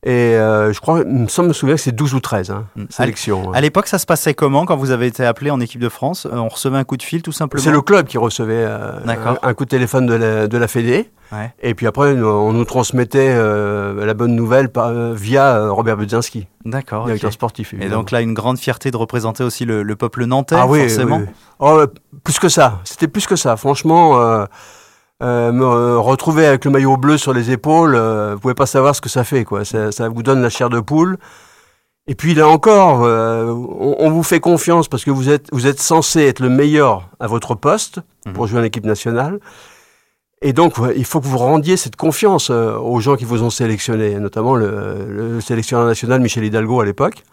Et 0.03 0.11
euh, 0.35 0.73
je 0.73 0.81
crois, 0.81 1.01
il 1.01 1.13
me 1.13 1.29
semble 1.29 1.49
me 1.49 1.53
souvenir 1.53 1.77
que 1.77 1.83
c'est 1.83 1.93
12 1.93 2.15
ou 2.15 2.21
13 2.21 2.51
hein, 2.51 2.65
Mm. 2.75 2.85
sélections. 2.89 3.53
À 3.53 3.61
l'époque, 3.61 3.87
ça 3.87 3.99
se 3.99 4.07
passait 4.07 4.33
comment 4.33 4.65
quand 4.65 4.77
vous 4.77 4.93
avez 4.93 5.07
été 5.07 5.27
appelé 5.27 5.51
en 5.51 5.61
équipe 5.61 5.81
de 5.81 5.91
France? 5.91 6.27
Euh, 6.27 6.37
On 6.37 6.49
recevait 6.49 6.79
un 6.79 6.85
coup 6.85 6.97
de 6.97 7.03
fil 7.03 7.21
tout 7.21 7.33
simplement? 7.33 7.63
C'est 7.63 7.71
le 7.71 7.83
club 7.83 8.07
qui 8.07 8.17
recevait 8.17 8.65
euh, 8.67 8.93
un, 9.43 9.53
coup 9.55 9.65
de 9.67 9.69
téléphone 9.69 10.07
de 10.07 10.15
la, 10.15 10.49
de 10.49 10.57
la 10.59 10.69
Fédé. 10.69 11.11
Ouais. 11.33 11.53
Et 11.61 11.75
puis 11.75 11.87
après, 11.87 12.13
on 12.23 12.53
nous 12.53 12.65
transmettait 12.65 13.29
euh, 13.31 14.05
la 14.07 14.15
bonne 14.15 14.35
nouvelle 14.35 14.71
par- 14.71 15.13
via 15.13 15.69
Robert 15.69 15.99
Budzinski, 15.99 16.49
D'accord. 16.65 17.05
directeur 17.05 17.33
sportif. 17.33 17.75
Et 17.79 17.89
donc 17.91 18.11
là, 18.11 18.23
une 18.23 18.33
grande 18.35 18.59
fierté 18.59 18.91
de 18.91 18.97
représenter 18.97 19.45
aussi 19.45 19.65
le, 19.67 19.83
le 19.83 19.97
peuple 19.97 20.25
nantais, 20.25 20.57
ah 20.59 20.67
oui, 20.67 20.81
forcément? 20.81 21.19
oui, 21.19 21.25
oui. 21.29 21.35
Oh, 21.61 21.85
plus 22.25 22.39
que 22.39 22.49
ça. 22.49 22.81
C'était 22.85 23.07
plus 23.07 23.27
que 23.27 23.37
ça. 23.37 23.57
Franchement, 23.59 24.47
euh, 25.23 25.53
me 25.53 25.99
retrouver 25.99 26.47
avec 26.47 26.65
le 26.65 26.71
maillot 26.71 26.97
bleu 26.97 27.19
sur 27.19 27.33
les 27.33 27.51
épaules, 27.51 27.95
euh, 27.95 28.35
vous 28.35 28.41
pouvez 28.41 28.55
pas 28.55 28.67
savoir 28.67 28.95
ce 28.95 29.01
que 29.01 29.09
ça 29.09 29.25
fait, 29.25 29.45
quoi. 29.45 29.65
Ça, 29.65 29.93
ça 29.93 30.09
vous 30.09 30.23
donne 30.23 30.41
la 30.43 30.51
chair 30.51 30.71
de 30.71 30.81
poule. 30.81 31.19
Et 32.07 32.15
puis 32.15 32.35
là 32.35 32.49
encore, 32.49 33.05
euh, 33.05 33.47
on, 33.53 33.97
on 33.99 34.11
vous 34.11 34.23
fait 34.23 34.41
confiance 34.41 34.89
parce 34.89 35.05
que 35.05 35.11
vous 35.11 35.29
êtes, 35.29 35.47
vous 35.53 35.67
êtes 35.67 35.81
censé 35.81 36.23
être 36.23 36.41
le 36.41 36.49
meilleur 36.49 37.09
à 37.21 37.27
votre 37.27 37.55
poste 37.55 38.01
pour 38.35 38.47
jouer 38.47 38.61
en 38.61 38.65
équipe 38.65 38.85
nationale. 38.85 39.39
Et 40.43 40.55
donc, 40.55 40.77
il 40.97 41.05
faut 41.05 41.21
que 41.21 41.27
vous 41.27 41.37
rendiez 41.37 41.77
cette 41.77 41.97
confiance 41.97 42.49
euh, 42.51 42.75
aux 42.77 42.99
gens 43.01 43.17
qui 43.17 43.27
vous 43.27 43.43
ont 43.43 43.51
sélectionné, 43.51 44.15
notamment 44.19 44.57
le, 44.57 45.07
le 45.07 45.41
sélectionneur 45.43 45.87
national 45.87 46.21
Michel 46.21 46.45
Hidalgo 46.45 46.81
à 46.81 46.87
l'époque. 46.87 47.25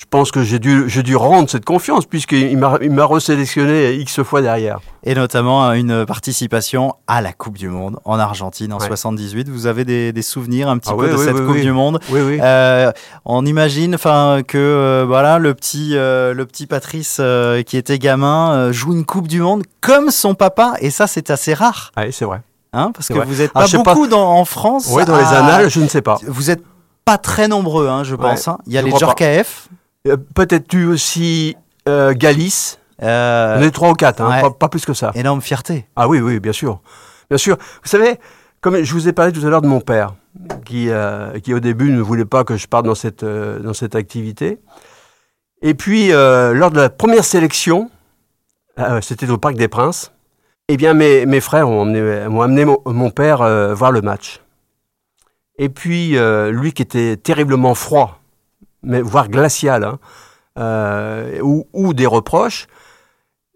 Je 0.00 0.06
pense 0.08 0.30
que 0.32 0.42
j'ai 0.42 0.58
dû, 0.58 0.88
j'ai 0.88 1.02
dû 1.02 1.14
rendre 1.14 1.50
cette 1.50 1.66
confiance 1.66 2.06
puisqu'il 2.06 2.56
m'a, 2.56 2.78
il 2.80 2.90
m'a 2.90 3.04
resélectionné 3.04 3.92
X 3.96 4.22
fois 4.22 4.40
derrière. 4.40 4.80
Et 5.04 5.14
notamment 5.14 5.70
une 5.72 6.06
participation 6.06 6.94
à 7.06 7.20
la 7.20 7.34
Coupe 7.34 7.58
du 7.58 7.68
Monde 7.68 7.98
en 8.06 8.18
Argentine 8.18 8.72
en 8.72 8.78
Ouais. 8.78 8.86
78. 8.86 9.50
Vous 9.50 9.66
avez 9.66 9.84
des, 9.84 10.12
des 10.14 10.22
souvenirs 10.22 10.70
un 10.70 10.78
petit 10.78 10.88
Ah 10.90 10.96
peu 10.96 11.04
oui, 11.04 11.10
de 11.10 11.16
oui, 11.16 11.24
cette 11.26 11.34
oui, 11.36 11.46
Coupe 11.46 11.60
du 11.60 11.70
Monde 11.72 12.00
Oui, 12.10 12.20
oui. 12.22 12.38
Euh, 12.42 12.90
on 13.26 13.44
imagine 13.44 13.94
enfin 13.94 14.40
que 14.46 14.56
euh, 14.56 15.04
voilà 15.06 15.38
le 15.38 15.52
petit 15.52 15.90
euh, 15.94 16.32
le 16.32 16.46
petit 16.46 16.66
Patrice 16.66 17.18
euh, 17.20 17.62
qui 17.62 17.76
était 17.76 17.98
gamin 17.98 18.52
euh, 18.54 18.72
joue 18.72 18.94
une 18.94 19.04
Coupe 19.04 19.28
du 19.28 19.42
Monde 19.42 19.64
comme 19.82 20.10
son 20.10 20.34
papa 20.34 20.74
et 20.80 20.88
ça 20.90 21.06
c'est 21.06 21.28
assez 21.30 21.52
rare 21.52 21.92
Ah 21.94 22.04
oui, 22.06 22.12
c'est 22.12 22.24
vrai. 22.24 22.40
hein 22.72 22.90
parce 22.94 23.06
C'est 23.08 23.12
que 23.12 23.18
vrai. 23.18 23.28
vous 23.28 23.42
êtes 23.42 23.52
Ah, 23.54 23.66
pas 23.70 23.78
beaucoup 23.94 24.06
dans, 24.06 24.30
en 24.38 24.46
France 24.46 24.88
Oui, 24.90 25.04
dans 25.04 25.18
les 25.18 25.24
annales, 25.24 25.68
je 25.68 25.80
ne 25.80 25.88
sais 25.88 26.00
pas. 26.02 26.18
vous 26.26 26.48
êtes 26.50 26.62
pas 27.04 27.18
très 27.18 27.48
nombreux 27.48 27.86
hein, 27.88 28.02
je 28.02 28.14
pense 28.14 28.48
hein. 28.48 28.56
il 28.66 28.72
y 28.72 28.78
a 28.78 28.82
les 28.82 28.92
Euh, 28.92 28.96
Peut-être 30.34 30.66
tu 30.68 30.86
aussi 30.86 31.56
euh, 31.88 32.12
Galice? 32.14 32.78
euh, 33.02 33.58
On 33.58 33.62
est 33.62 33.70
trois 33.70 33.90
ou 33.90 33.94
quatre, 33.94 34.20
hein, 34.20 34.30
ouais. 34.30 34.40
pas, 34.40 34.50
pas 34.50 34.68
plus 34.68 34.84
que 34.84 34.94
ça. 34.94 35.12
énorme 35.14 35.40
fierté 35.42 35.86
Ah 35.96 36.08
oui, 36.08 36.20
oui, 36.20 36.40
bien 36.40 36.52
sûr. 36.52 36.80
Bien 37.28 37.38
sûr. 37.38 37.56
Vous 37.82 37.88
savez, 37.88 38.18
comme 38.60 38.82
je 38.82 38.92
vous 38.92 39.08
ai 39.08 39.12
parlé 39.12 39.32
tout 39.32 39.44
à 39.46 39.50
l'heure 39.50 39.62
de 39.62 39.66
mon 39.68 39.80
père, 39.80 40.14
qui, 40.64 40.90
euh, 40.90 41.38
qui 41.40 41.52
au 41.54 41.60
début 41.60 41.90
ne 41.90 42.00
voulait 42.00 42.24
pas 42.24 42.44
que 42.44 42.56
je 42.56 42.66
parte 42.66 42.86
dans 42.86 42.94
cette, 42.94 43.22
euh, 43.22 43.58
dans 43.58 43.74
cette 43.74 43.94
activité. 43.94 44.58
Et 45.62 45.74
puis, 45.74 46.12
euh, 46.12 46.54
lors 46.54 46.70
de 46.70 46.80
la 46.80 46.88
première 46.90 47.24
sélection, 47.24 47.90
euh, 48.78 49.00
c'était 49.02 49.28
au 49.28 49.36
Parc 49.38 49.56
des 49.56 49.68
Princes, 49.68 50.12
eh 50.68 50.76
bien, 50.76 50.94
mes, 50.94 51.26
mes 51.26 51.40
frères 51.40 51.68
ont, 51.68 51.84
emmené- 51.84 52.28
m'ont 52.28 52.40
amené 52.42 52.64
mon, 52.64 52.78
mon 52.86 53.10
père 53.10 53.42
euh, 53.42 53.74
voir 53.74 53.92
le 53.92 54.00
match. 54.00 54.40
Et 55.58 55.68
puis, 55.68 56.16
euh, 56.16 56.50
lui 56.50 56.72
qui 56.72 56.80
était 56.82 57.16
terriblement 57.16 57.74
froid, 57.74 58.19
mais 58.82 59.00
voire 59.02 59.28
glacial, 59.28 59.84
hein, 59.84 59.98
euh, 60.58 61.40
ou, 61.42 61.66
ou 61.72 61.94
des 61.94 62.06
reproches, 62.06 62.66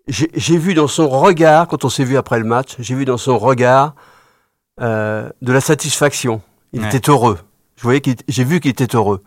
j'ai 0.09 0.31
j'ai 0.35 0.59
vu 0.59 0.75
dans 0.75 0.87
son 0.89 1.09
regard, 1.09 1.67
quand 1.69 1.85
on 1.85 1.89
s'est 1.89 2.05
vu 2.05 2.17
après 2.17 2.39
le 2.39 2.45
match, 2.45 2.75
j'ai 2.79 2.95
vu 2.95 3.05
dans 3.05 3.17
son 3.17 3.39
regard 3.39 3.95
euh, 4.81 5.29
de 5.43 5.53
la 5.53 5.61
satisfaction. 5.61 6.43
Il 6.73 6.81
Ouais. 6.83 6.89
était 6.95 7.11
heureux. 7.11 7.39
Je 7.77 7.83
voyais 7.83 8.01
qu'il, 8.01 8.17
j'ai 8.29 8.45
vu 8.45 8.61
qu'il 8.61 8.71
était 8.71 8.95
heureux. 8.97 9.23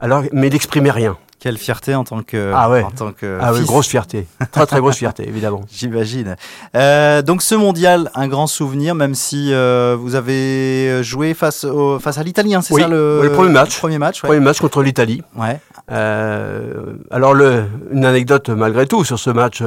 Alors, 0.00 0.24
mais 0.32 0.48
il 0.48 0.52
n'exprimait 0.52 0.90
rien. 0.90 1.16
Quelle 1.42 1.58
fierté 1.58 1.96
en 1.96 2.04
tant 2.04 2.22
que 2.22 2.52
Ah 2.54 2.70
ouais. 2.70 2.84
en 2.84 2.92
tant 2.92 3.10
que 3.10 3.36
ah 3.40 3.52
oui, 3.52 3.64
grosse 3.64 3.88
fierté, 3.88 4.28
très 4.52 4.64
très 4.64 4.78
grosse 4.78 4.98
fierté, 4.98 5.26
évidemment. 5.26 5.62
J'imagine. 5.72 6.36
Euh, 6.76 7.20
donc 7.20 7.42
ce 7.42 7.56
mondial, 7.56 8.12
un 8.14 8.28
grand 8.28 8.46
souvenir, 8.46 8.94
même 8.94 9.16
si 9.16 9.52
euh, 9.52 9.96
vous 9.98 10.14
avez 10.14 11.02
joué 11.02 11.34
face, 11.34 11.64
au, 11.64 11.98
face 11.98 12.16
à 12.16 12.22
l'Italie, 12.22 12.54
hein, 12.54 12.62
c'est 12.62 12.74
Oui, 12.74 12.82
ça 12.82 12.86
le, 12.86 13.18
oui, 13.22 13.26
le 13.26 13.32
premier 13.32 13.50
match. 13.50 13.76
Premier 13.76 13.98
match, 13.98 14.22
ouais. 14.22 14.28
Premier 14.28 14.40
match 14.40 14.60
contre 14.60 14.82
l'Italie. 14.84 15.22
Ouais. 15.34 15.58
Euh, 15.90 16.94
alors, 17.10 17.34
le, 17.34 17.64
une 17.90 18.04
anecdote 18.04 18.48
malgré 18.50 18.86
tout 18.86 19.02
sur 19.04 19.18
ce 19.18 19.30
match. 19.30 19.64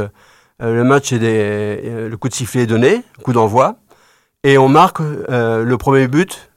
le 0.61 0.83
match 0.85 1.11
est 1.11 1.19
des, 1.19 2.07
le 2.09 2.15
coup 2.15 2.29
de 2.29 2.33
sifflet 2.33 2.61
est 2.61 2.67
donné, 2.67 3.03
coup 3.21 3.33
d'envoi, 3.33 3.75
et 4.45 4.57
on 4.57 4.69
marque 4.69 4.99
le 5.01 5.75
premier 5.75 6.07
but 6.07 6.49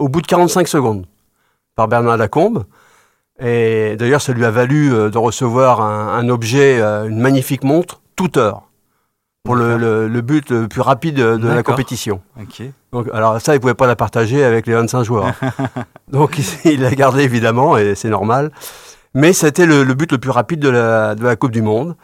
au 0.00 0.08
bout 0.08 0.22
de 0.22 0.26
45 0.26 0.66
secondes 0.66 1.06
par 1.76 1.86
Bernard 1.86 2.16
Lacombe. 2.16 2.64
Et 3.40 3.96
d'ailleurs, 3.96 4.20
ça 4.20 4.32
lui 4.32 4.44
a 4.44 4.50
valu 4.50 4.92
euh, 4.92 5.08
de 5.10 5.18
recevoir 5.18 5.80
un, 5.80 6.08
un 6.18 6.28
objet, 6.28 6.80
euh, 6.80 7.08
une 7.08 7.20
magnifique 7.20 7.64
montre, 7.64 8.00
toute 8.16 8.36
heure, 8.36 8.64
pour 9.44 9.54
le, 9.56 9.78
le- 9.78 10.08
le 10.08 10.20
but 10.20 10.50
le 10.50 10.68
plus 10.68 10.82
rapide 10.82 11.14
de, 11.16 11.22
la 11.48 11.62
compétition. 11.62 12.20
Donc, 12.92 13.08
alors 13.14 13.40
ça, 13.40 13.54
il 13.54 13.60
pouvait 13.60 13.74
pas 13.74 13.86
la 13.86 13.96
partager 13.96 14.44
avec 14.44 14.66
les 14.66 14.74
25 14.74 15.02
joueurs. 15.04 15.32
Donc 16.12 16.38
il 16.64 16.80
l'a 16.82 16.90
gardé 16.94 17.22
évidemment, 17.22 17.78
et 17.78 17.94
c'est 17.94 18.10
normal. 18.10 18.50
Mais 19.14 19.32
c'était 19.32 19.66
le, 19.66 19.84
le 19.84 19.94
but 19.94 20.12
le 20.12 20.18
plus 20.18 20.30
rapide 20.30 20.60
de 20.60 20.68
la, 20.68 21.14
de 21.14 21.24
la 21.24 21.34
Coupe 21.36 21.52
du 21.52 21.62
Monde. 21.62 21.96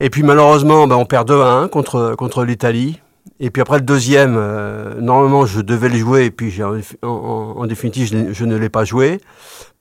Et 0.00 0.08
puis 0.10 0.22
malheureusement, 0.22 0.86
ben, 0.86 0.96
on 0.96 1.04
perd 1.04 1.28
2 1.28 1.40
à 1.42 1.48
1 1.52 1.68
contre, 1.68 2.14
contre 2.16 2.44
l'Italie. 2.44 3.00
Et 3.40 3.50
puis 3.50 3.60
après 3.60 3.76
le 3.76 3.84
deuxième, 3.84 4.36
euh, 4.38 4.94
normalement 5.00 5.44
je 5.44 5.60
devais 5.60 5.88
le 5.90 5.96
jouer, 5.98 6.24
et 6.24 6.30
puis 6.30 6.62
en, 6.62 6.76
en- 7.02 7.54
en 7.58 7.66
définitive 7.66 8.32
je 8.32 8.44
ne 8.44 8.56
l'ai 8.56 8.68
pas 8.70 8.84
joué. 8.84 9.20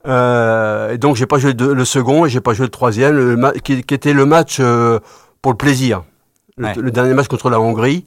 Euh, 0.07 0.93
et 0.93 0.97
donc 0.97 1.15
j'ai 1.15 1.25
pas 1.25 1.37
joué 1.37 1.53
le, 1.53 1.85
second 1.85 2.25
et 2.25 2.29
j'ai 2.29 2.39
pas 2.41 2.53
joué 2.53 2.65
le 2.65 2.71
troisième, 2.71 3.15
le 3.15 3.51
qui, 3.59 3.83
qui 3.83 3.93
était 3.93 4.13
le 4.13 4.25
match 4.25 4.57
euh, 4.59 4.99
pour 5.41 5.51
le 5.51 5.57
plaisir. 5.57 6.03
Le, 6.57 6.65
Ouais. 6.67 6.73
le 6.75 6.91
dernier 6.91 7.13
match 7.13 7.27
contre 7.27 7.49
la 7.49 7.59
Hongrie, 7.59 8.05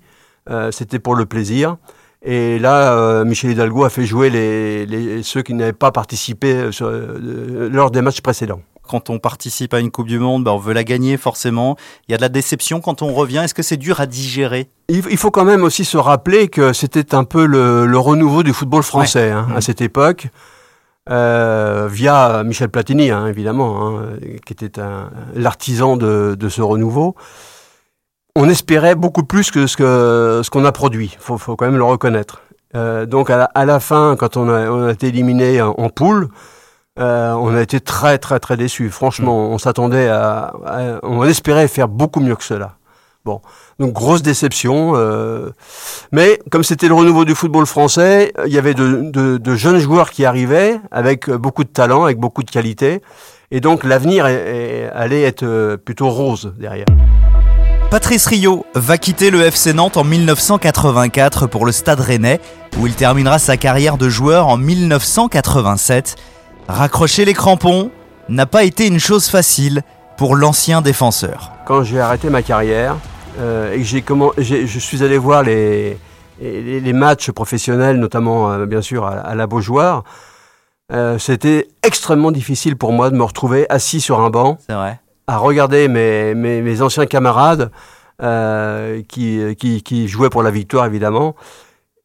euh, 0.48 0.70
c'était 0.72 0.98
pour 0.98 1.14
le 1.14 1.26
plaisir. 1.26 1.76
Et 2.22 2.58
là, 2.58 2.92
euh, 2.94 3.24
Michel 3.24 3.52
Hidalgo 3.52 3.84
a 3.84 3.90
fait 3.90 4.04
jouer 4.04 4.28
les, 4.28 4.86
les- 4.86 5.22
ceux 5.22 5.42
qui 5.42 5.54
n'avaient 5.54 5.72
pas 5.72 5.90
participé 5.92 6.70
sur- 6.72 6.90
lors 6.90 7.90
des 7.90 8.02
matchs 8.02 8.20
précédents. 8.20 8.60
Quand 8.88 9.08
on 9.08 9.18
participe 9.20 9.72
à 9.72 9.78
une 9.78 9.90
Coupe 9.92 10.08
du 10.08 10.18
Monde, 10.18 10.42
ben, 10.44 10.50
on 10.50 10.58
veut 10.58 10.72
la 10.74 10.82
gagner 10.84 11.16
forcément. 11.16 11.76
Il 12.08 12.12
y 12.12 12.14
a 12.14 12.16
de 12.16 12.22
la 12.22 12.28
déception 12.28 12.80
quand 12.80 13.02
on 13.02 13.12
revient. 13.14 13.38
Est-ce 13.38 13.54
que 13.54 13.62
c'est 13.62 13.76
dur 13.76 14.00
à 14.00 14.06
digérer? 14.06 14.68
Il, 14.88 15.16
faut 15.16 15.30
quand 15.30 15.44
même 15.44 15.62
aussi 15.62 15.84
se 15.84 15.96
rappeler 15.96 16.48
que 16.48 16.72
c'était 16.72 17.14
un 17.14 17.22
peu 17.24 17.46
le, 17.46 17.86
le 17.86 17.98
renouveau 17.98 18.42
du 18.42 18.52
football 18.52 18.82
français 18.82 19.30
hein, 19.30 19.46
à 19.54 19.60
cette 19.60 19.80
époque, 19.80 20.26
euh, 21.08 21.88
via 21.90 22.42
Michel 22.44 22.68
Platini, 22.68 23.10
hein, 23.10 23.26
évidemment, 23.26 23.88
hein, 23.98 24.02
qui 24.44 24.52
était 24.52 24.80
l'artisan 25.34 25.96
de, 25.96 26.36
de 26.38 26.48
ce 26.48 26.62
renouveau. 26.62 27.14
On 28.36 28.48
espérait 28.48 28.94
beaucoup 28.94 29.24
plus 29.24 29.50
que 29.50 29.66
ce 29.66 30.50
qu'on 30.50 30.64
a 30.64 30.72
produit. 30.72 31.10
Il 31.14 31.22
faut, 31.22 31.38
faut 31.38 31.56
quand 31.56 31.64
même 31.66 31.78
le 31.78 31.84
reconnaître. 31.84 32.42
Euh, 32.76 33.04
donc 33.06 33.30
à 33.30 33.36
la, 33.36 33.44
à 33.54 33.64
la 33.64 33.80
fin, 33.80 34.14
quand 34.16 34.36
on 34.36 34.48
a, 34.48 34.70
on 34.70 34.86
a 34.86 34.92
été 34.92 35.08
éliminé 35.08 35.60
en, 35.60 35.70
en 35.70 35.88
poule, 35.88 36.28
euh, 37.00 37.32
on 37.32 37.54
a 37.56 37.60
été 37.60 37.80
très 37.80 38.18
très 38.18 38.38
très 38.38 38.56
déçus. 38.56 38.90
Franchement, 38.90 39.48
on 39.50 39.58
s'attendait 39.58 40.08
à, 40.08 40.52
à- 40.64 41.00
on 41.02 41.24
espérait 41.24 41.66
faire 41.66 41.88
beaucoup 41.88 42.20
mieux 42.20 42.36
que 42.36 42.44
cela. 42.44 42.76
Bon, 43.24 43.42
donc 43.80 43.92
grosse 43.92 44.22
déception. 44.22 44.92
euh, 44.94 45.50
mais 46.12 46.38
comme 46.50 46.62
c'était 46.62 46.86
le 46.86 46.94
renouveau 46.94 47.24
du 47.24 47.34
football 47.34 47.66
français, 47.66 48.32
il 48.46 48.52
y 48.52 48.58
avait 48.58 48.74
de, 48.74 49.10
de- 49.10 49.38
de 49.38 49.54
jeunes 49.56 49.78
joueurs 49.78 50.10
qui 50.10 50.24
arrivaient 50.24 50.78
avec 50.92 51.28
beaucoup 51.30 51.64
de 51.64 51.68
talent, 51.70 52.04
avec 52.04 52.18
beaucoup 52.18 52.42
de 52.44 52.50
qualité. 52.50 53.00
Et 53.50 53.60
donc 53.60 53.82
l'avenir 53.82 54.26
allait 54.26 55.22
être 55.22 55.42
euh, 55.42 55.76
plutôt 55.76 56.08
rose 56.10 56.52
derrière. 56.58 56.86
Patrice 57.90 58.26
Rio 58.26 58.64
va 58.76 58.98
quitter 58.98 59.30
le 59.30 59.40
FC 59.42 59.72
Nantes 59.72 59.96
en 59.96 60.04
1984 60.04 61.48
pour 61.48 61.66
le 61.66 61.72
Stade 61.72 61.98
Rennais, 61.98 62.38
où 62.78 62.86
il 62.86 62.94
terminera 62.94 63.40
sa 63.40 63.56
carrière 63.56 63.96
de 63.96 64.08
joueur 64.08 64.46
en 64.46 64.56
1987. 64.56 66.14
Raccrocher 66.68 67.24
les 67.24 67.34
crampons 67.34 67.90
n'a 68.28 68.46
pas 68.46 68.62
été 68.62 68.86
une 68.86 69.00
chose 69.00 69.26
facile 69.28 69.82
pour 70.16 70.36
l'ancien 70.36 70.82
défenseur. 70.82 71.50
Quand 71.66 71.82
j'ai 71.82 71.98
arrêté 71.98 72.30
ma 72.30 72.42
carrière 72.42 72.94
euh, 73.38 73.72
et 73.72 73.78
que 73.78 73.84
j'ai 73.84 74.02
comment, 74.02 74.32
je 74.38 74.78
suis 74.78 75.02
allé 75.02 75.18
voir 75.18 75.42
les, 75.42 75.98
les, 76.40 76.80
les 76.80 76.92
matchs 76.92 77.30
professionnels, 77.30 77.96
notamment 77.98 78.50
euh, 78.50 78.66
bien 78.66 78.82
sûr 78.82 79.06
à, 79.06 79.12
à 79.12 79.34
la 79.34 79.46
Beaujoire, 79.46 80.04
euh, 80.92 81.18
c'était 81.18 81.68
extrêmement 81.82 82.32
difficile 82.32 82.76
pour 82.76 82.92
moi 82.92 83.10
de 83.10 83.16
me 83.16 83.22
retrouver 83.22 83.66
assis 83.70 84.00
sur 84.00 84.20
un 84.20 84.30
banc 84.30 84.58
vrai. 84.68 85.00
à 85.26 85.36
regarder 85.36 85.88
mes, 85.88 86.34
mes, 86.34 86.62
mes 86.62 86.82
anciens 86.82 87.06
camarades 87.06 87.70
qui, 89.08 89.56
qui, 89.56 89.82
qui 89.82 90.08
jouaient 90.08 90.28
pour 90.28 90.42
la 90.42 90.50
victoire, 90.50 90.84
évidemment. 90.84 91.36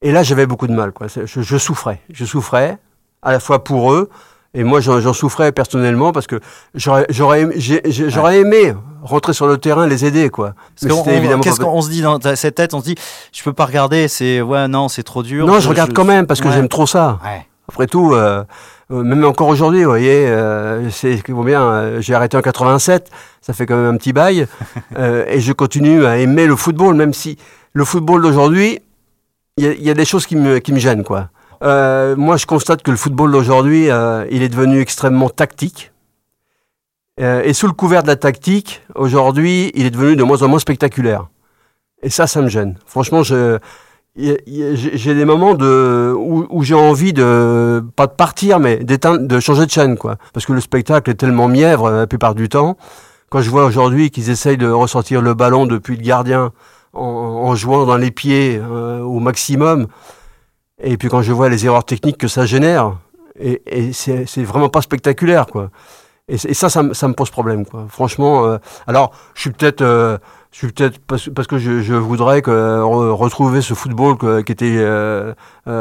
Et 0.01 0.13
là, 0.13 0.23
j'avais 0.23 0.45
beaucoup 0.45 0.67
de 0.67 0.73
mal. 0.73 0.93
Quoi. 0.93 1.07
Je 1.07 1.57
souffrais. 1.57 1.99
Je 2.09 2.23
souffrais, 2.23 2.77
à 3.21 3.33
la 3.33 3.41
fois 3.41 3.65
pour 3.65 3.91
eux, 3.91 4.09
et 4.55 4.63
moi, 4.63 4.79
j'en 4.79 5.13
souffrais 5.13 5.51
personnellement 5.51 6.11
parce 6.11 6.25
que 6.27 6.39
j'aurais 6.73 7.05
j'aurais 7.09 8.39
aimé, 8.39 8.73
rentrer 9.03 9.33
sur 9.33 9.45
le 9.47 9.57
terrain, 9.57 9.85
les 9.85 10.05
aider. 10.05 10.29
Quoi. 10.29 10.53
Qu'est-ce 10.81 11.59
qu'on 11.59 11.81
se 11.81 11.89
dit 11.89 12.01
dans 12.01 12.17
ta- 12.19 12.35
cette 12.35 12.55
tête 12.55 12.73
On 12.73 12.79
se 12.79 12.85
dit, 12.85 12.95
je 13.31 13.43
peux 13.43 13.53
pas 13.53 13.65
regarder, 13.65 14.07
c'est 14.07 14.41
ouais, 14.41 14.67
non, 14.67 14.87
c'est 14.87 15.03
trop 15.03 15.21
dur. 15.23 15.45
Non, 15.45 15.59
je 15.59 15.69
regarde 15.69 15.93
quand 15.93 16.05
même 16.05 16.25
parce 16.25 16.41
que 16.41 16.47
Ouais. 16.47 16.53
j'aime 16.53 16.69
trop 16.69 16.87
ça. 16.87 17.19
Ouais. 17.23 17.45
Après 17.67 17.87
tout, 17.87 18.13
euh, 18.13 18.43
euh, 18.91 19.03
même 19.03 19.25
encore 19.25 19.47
aujourd'hui, 19.47 19.83
vous 19.83 19.89
voyez, 19.89 20.27
euh, 20.27 20.89
c'est 20.91 21.19
bien. 21.27 21.61
euh, 21.61 21.99
J'ai 22.01 22.13
arrêté 22.13 22.37
en 22.37 22.41
87, 22.41 23.09
ça 23.41 23.53
fait 23.53 23.65
quand 23.65 23.75
même 23.75 23.93
un 23.95 23.97
petit 23.97 24.13
bail, 24.13 24.47
euh, 24.99 25.25
et 25.27 25.39
je 25.39 25.51
continue 25.51 26.05
à 26.05 26.17
aimer 26.17 26.45
le 26.45 26.55
football, 26.55 26.95
même 26.95 27.13
si 27.13 27.37
le 27.73 27.83
football 27.83 28.21
d'aujourd'hui, 28.21 28.79
il 29.57 29.65
y, 29.65 29.85
y 29.85 29.89
a 29.89 29.93
des 29.95 30.05
choses 30.05 30.27
qui 30.27 30.35
me, 30.35 30.59
qui 30.59 30.71
me 30.73 30.79
gênent, 30.79 31.03
quoi. 31.03 31.29
Euh, 31.63 32.15
moi, 32.15 32.37
je 32.37 32.45
constate 32.45 32.83
que 32.83 32.91
le 32.91 32.97
football 32.97 33.31
d'aujourd'hui, 33.31 33.89
euh, 33.89 34.25
il 34.31 34.43
est 34.43 34.49
devenu 34.49 34.79
extrêmement 34.79 35.29
tactique. 35.29 35.91
Euh, 37.19 37.41
et 37.43 37.53
sous 37.53 37.67
le 37.67 37.73
couvert 37.73 38.03
de 38.03 38.07
la 38.07 38.15
tactique, 38.15 38.81
aujourd'hui, 38.93 39.71
il 39.75 39.85
est 39.85 39.91
devenu 39.91 40.15
de 40.15 40.23
moins 40.23 40.41
en 40.41 40.47
moins 40.47 40.59
spectaculaire. 40.59 41.27
Et 42.03 42.09
ça, 42.09 42.27
ça 42.27 42.41
me 42.41 42.49
gêne. 42.49 42.77
Franchement, 42.85 43.23
je, 43.23 43.57
j'ai 44.15 45.15
des 45.15 45.25
moments 45.25 45.55
de, 45.55 46.13
où, 46.15 46.63
j'ai 46.63 46.75
envie 46.75 47.13
de, 47.13 47.83
pas 47.95 48.07
de 48.07 48.13
partir, 48.13 48.59
mais 48.59 48.77
de 48.77 49.39
changer 49.39 49.65
de 49.65 49.71
chaîne, 49.71 49.97
quoi. 49.97 50.17
Parce 50.33 50.45
que 50.45 50.53
le 50.53 50.61
spectacle 50.61 51.09
est 51.09 51.15
tellement 51.15 51.47
mièvre 51.47 51.89
la 51.89 52.07
plupart 52.07 52.35
du 52.35 52.49
temps. 52.49 52.77
Quand 53.29 53.41
je 53.41 53.49
vois 53.49 53.65
aujourd'hui 53.65 54.11
qu'ils 54.11 54.29
essayent 54.29 54.57
de 54.57 54.69
ressortir 54.69 55.21
le 55.21 55.33
ballon 55.33 55.65
depuis 55.65 55.97
le 55.97 56.03
gardien 56.03 56.51
en, 56.93 57.55
jouant 57.55 57.85
dans 57.85 57.97
les 57.97 58.11
pieds 58.11 58.59
euh, 58.61 59.01
au 59.01 59.19
maximum, 59.19 59.87
et 60.81 60.97
puis 60.97 61.09
quand 61.09 61.21
je 61.21 61.31
vois 61.31 61.49
les 61.49 61.65
erreurs 61.65 61.85
techniques 61.85 62.17
que 62.17 62.27
ça 62.27 62.45
génère, 62.45 62.97
et, 63.39 63.61
et 63.65 63.93
c'est 63.93 64.43
vraiment 64.43 64.69
pas 64.69 64.81
spectaculaire, 64.81 65.47
quoi. 65.47 65.69
Et, 66.27 66.37
ça, 66.55 66.69
ça, 66.69 66.81
me 66.81 67.13
pose 67.13 67.29
problème, 67.29 67.65
quoi. 67.65 67.85
Franchement, 67.87 68.47
euh, 68.47 68.57
alors, 68.87 69.11
je 69.35 69.41
suis 69.41 69.51
peut-être, 69.51 69.81
euh, 69.81 70.17
je 70.51 70.57
suis 70.57 70.71
peut-être 70.71 70.99
parce, 70.99 71.47
que 71.47 71.59
je, 71.59 71.83
je, 71.83 71.93
voudrais 71.93 72.41
que, 72.41 72.81
retrouver 72.81 73.61
ce 73.61 73.75
football 73.75 74.43
qui 74.43 74.51
était 74.51 74.75
euh, 74.75 75.33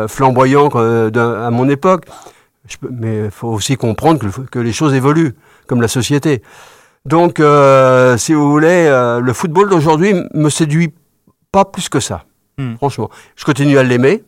flamboyant 0.07 0.69
à 0.69 1.51
mon 1.51 1.69
époque. 1.71 2.05
mais 2.91 3.25
il 3.25 3.31
faut 3.31 3.49
aussi 3.49 3.77
comprendre 3.77 4.19
que, 4.19 4.41
que, 4.43 4.59
les 4.59 4.73
choses 4.73 4.93
évoluent, 4.93 5.35
comme 5.67 5.81
la 5.81 5.89
société. 5.89 6.43
Donc, 7.07 7.43
si 8.19 8.35
vous 8.35 8.51
voulez, 8.51 8.91
le 9.23 9.33
football 9.33 9.71
d'aujourd'hui 9.71 10.15
me 10.35 10.51
séduit 10.51 10.93
pas 11.53 11.65
plus 11.65 11.89
que 11.89 12.01
ça. 12.01 12.25
Hmm. 12.59 12.75
Franchement, 12.77 13.09
je 13.35 13.45
continue 13.45 13.79
à 13.79 13.83
l'aimer, 13.83 14.25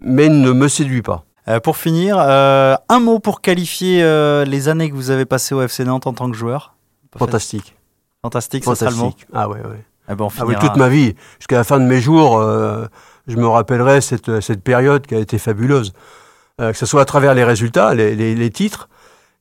mais 0.00 0.28
ne 0.28 0.52
me 0.52 0.68
séduit 0.68 1.02
pas. 1.02 1.24
Euh, 1.48 1.60
pour 1.60 1.76
finir, 1.76 2.16
euh, 2.18 2.74
un 2.88 2.98
mot 2.98 3.20
pour 3.20 3.40
qualifier 3.40 4.02
euh, 4.02 4.44
les 4.44 4.68
années 4.68 4.90
que 4.90 4.96
vous 4.96 5.10
avez 5.10 5.24
passées 5.24 5.54
au 5.54 5.62
FC 5.62 5.84
Nantes 5.84 6.06
en 6.06 6.12
tant 6.12 6.30
que 6.30 6.36
joueur. 6.36 6.74
Fantastique. 7.16 7.76
Fantastique, 8.22 8.64
ça 8.64 8.74
sera 8.74 8.90
le 8.90 8.96
mot. 8.96 9.14
Ah 9.32 9.48
ouais, 9.48 9.60
ouais. 9.60 9.84
Eh 10.10 10.14
ben, 10.14 10.28
ah 10.38 10.46
oui, 10.46 10.54
toute 10.60 10.76
ma 10.76 10.88
vie, 10.88 11.14
jusqu'à 11.38 11.56
la 11.56 11.64
fin 11.64 11.78
de 11.80 11.84
mes 11.84 12.00
jours, 12.00 12.40
je 13.26 13.36
me 13.36 13.46
rappellerai 13.46 14.00
cette, 14.00 14.40
cette 14.40 14.62
période 14.62 15.04
qui 15.06 15.16
a 15.16 15.18
été 15.18 15.36
fabuleuse. 15.38 15.92
que 16.58 16.72
ce 16.74 16.86
soit 16.86 17.02
à 17.02 17.04
travers 17.04 17.34
les 17.34 17.42
résultats, 17.42 17.92
les, 17.94 18.14
les, 18.14 18.36
les 18.36 18.50
titres, 18.50 18.88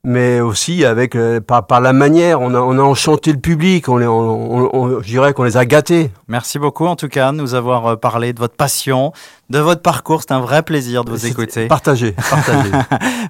mais 0.06 0.40
aussi 0.40 0.86
avec 0.86 1.16
euh, 1.16 1.42
par, 1.42 1.66
par, 1.66 1.82
la 1.82 1.92
manière, 1.92 2.40
on 2.40 2.54
a, 2.54 2.60
on 2.60 2.78
a 2.78 2.82
enchanté 2.82 3.34
le 3.34 3.40
public, 3.40 3.90
on, 3.90 4.00
on, 4.02 4.70
on, 4.72 5.02
je 5.02 5.08
dirais 5.08 5.34
qu'on 5.34 5.44
les 5.44 5.58
a 5.58 5.66
gâtés. 5.66 6.12
Merci 6.28 6.60
beaucoup 6.60 6.86
en 6.86 6.96
tout 6.96 7.08
cas 7.08 7.32
de 7.32 7.38
nous 7.38 7.56
avoir 7.56 7.88
euh, 7.88 7.96
parlé 7.96 8.32
de 8.32 8.40
votre 8.40 8.56
passion, 8.56 9.14
de 9.50 9.58
votre 9.58 9.82
parcours. 9.82 10.22
C'est 10.22 10.34
un 10.34 10.42
vrai 10.42 10.62
plaisir 10.62 11.04
de 11.04 11.12
vous 11.12 11.26
écouter. 11.26 11.66
Partagez, 11.68 12.12
partagez. 12.30 12.70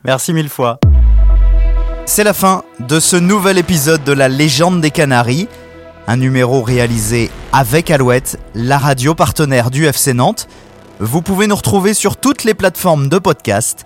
Merci 0.03 0.33
mille 0.33 0.49
fois. 0.49 0.79
C'est 2.05 2.25
la 2.25 2.33
fin 2.33 2.63
de 2.81 2.99
ce 2.99 3.15
nouvel 3.15 3.57
épisode 3.57 4.03
de 4.03 4.11
La 4.11 4.27
légende 4.27 4.81
des 4.81 4.91
Canaries, 4.91 5.47
un 6.07 6.17
numéro 6.17 6.61
réalisé 6.61 7.31
avec 7.53 7.89
Alouette, 7.89 8.37
la 8.53 8.77
radio 8.77 9.15
partenaire 9.15 9.71
du 9.71 9.85
FC 9.85 10.13
Nantes. 10.13 10.49
Vous 10.99 11.21
pouvez 11.21 11.47
nous 11.47 11.55
retrouver 11.55 11.93
sur 11.93 12.17
toutes 12.17 12.43
les 12.43 12.53
plateformes 12.53 13.07
de 13.07 13.17
podcast. 13.17 13.85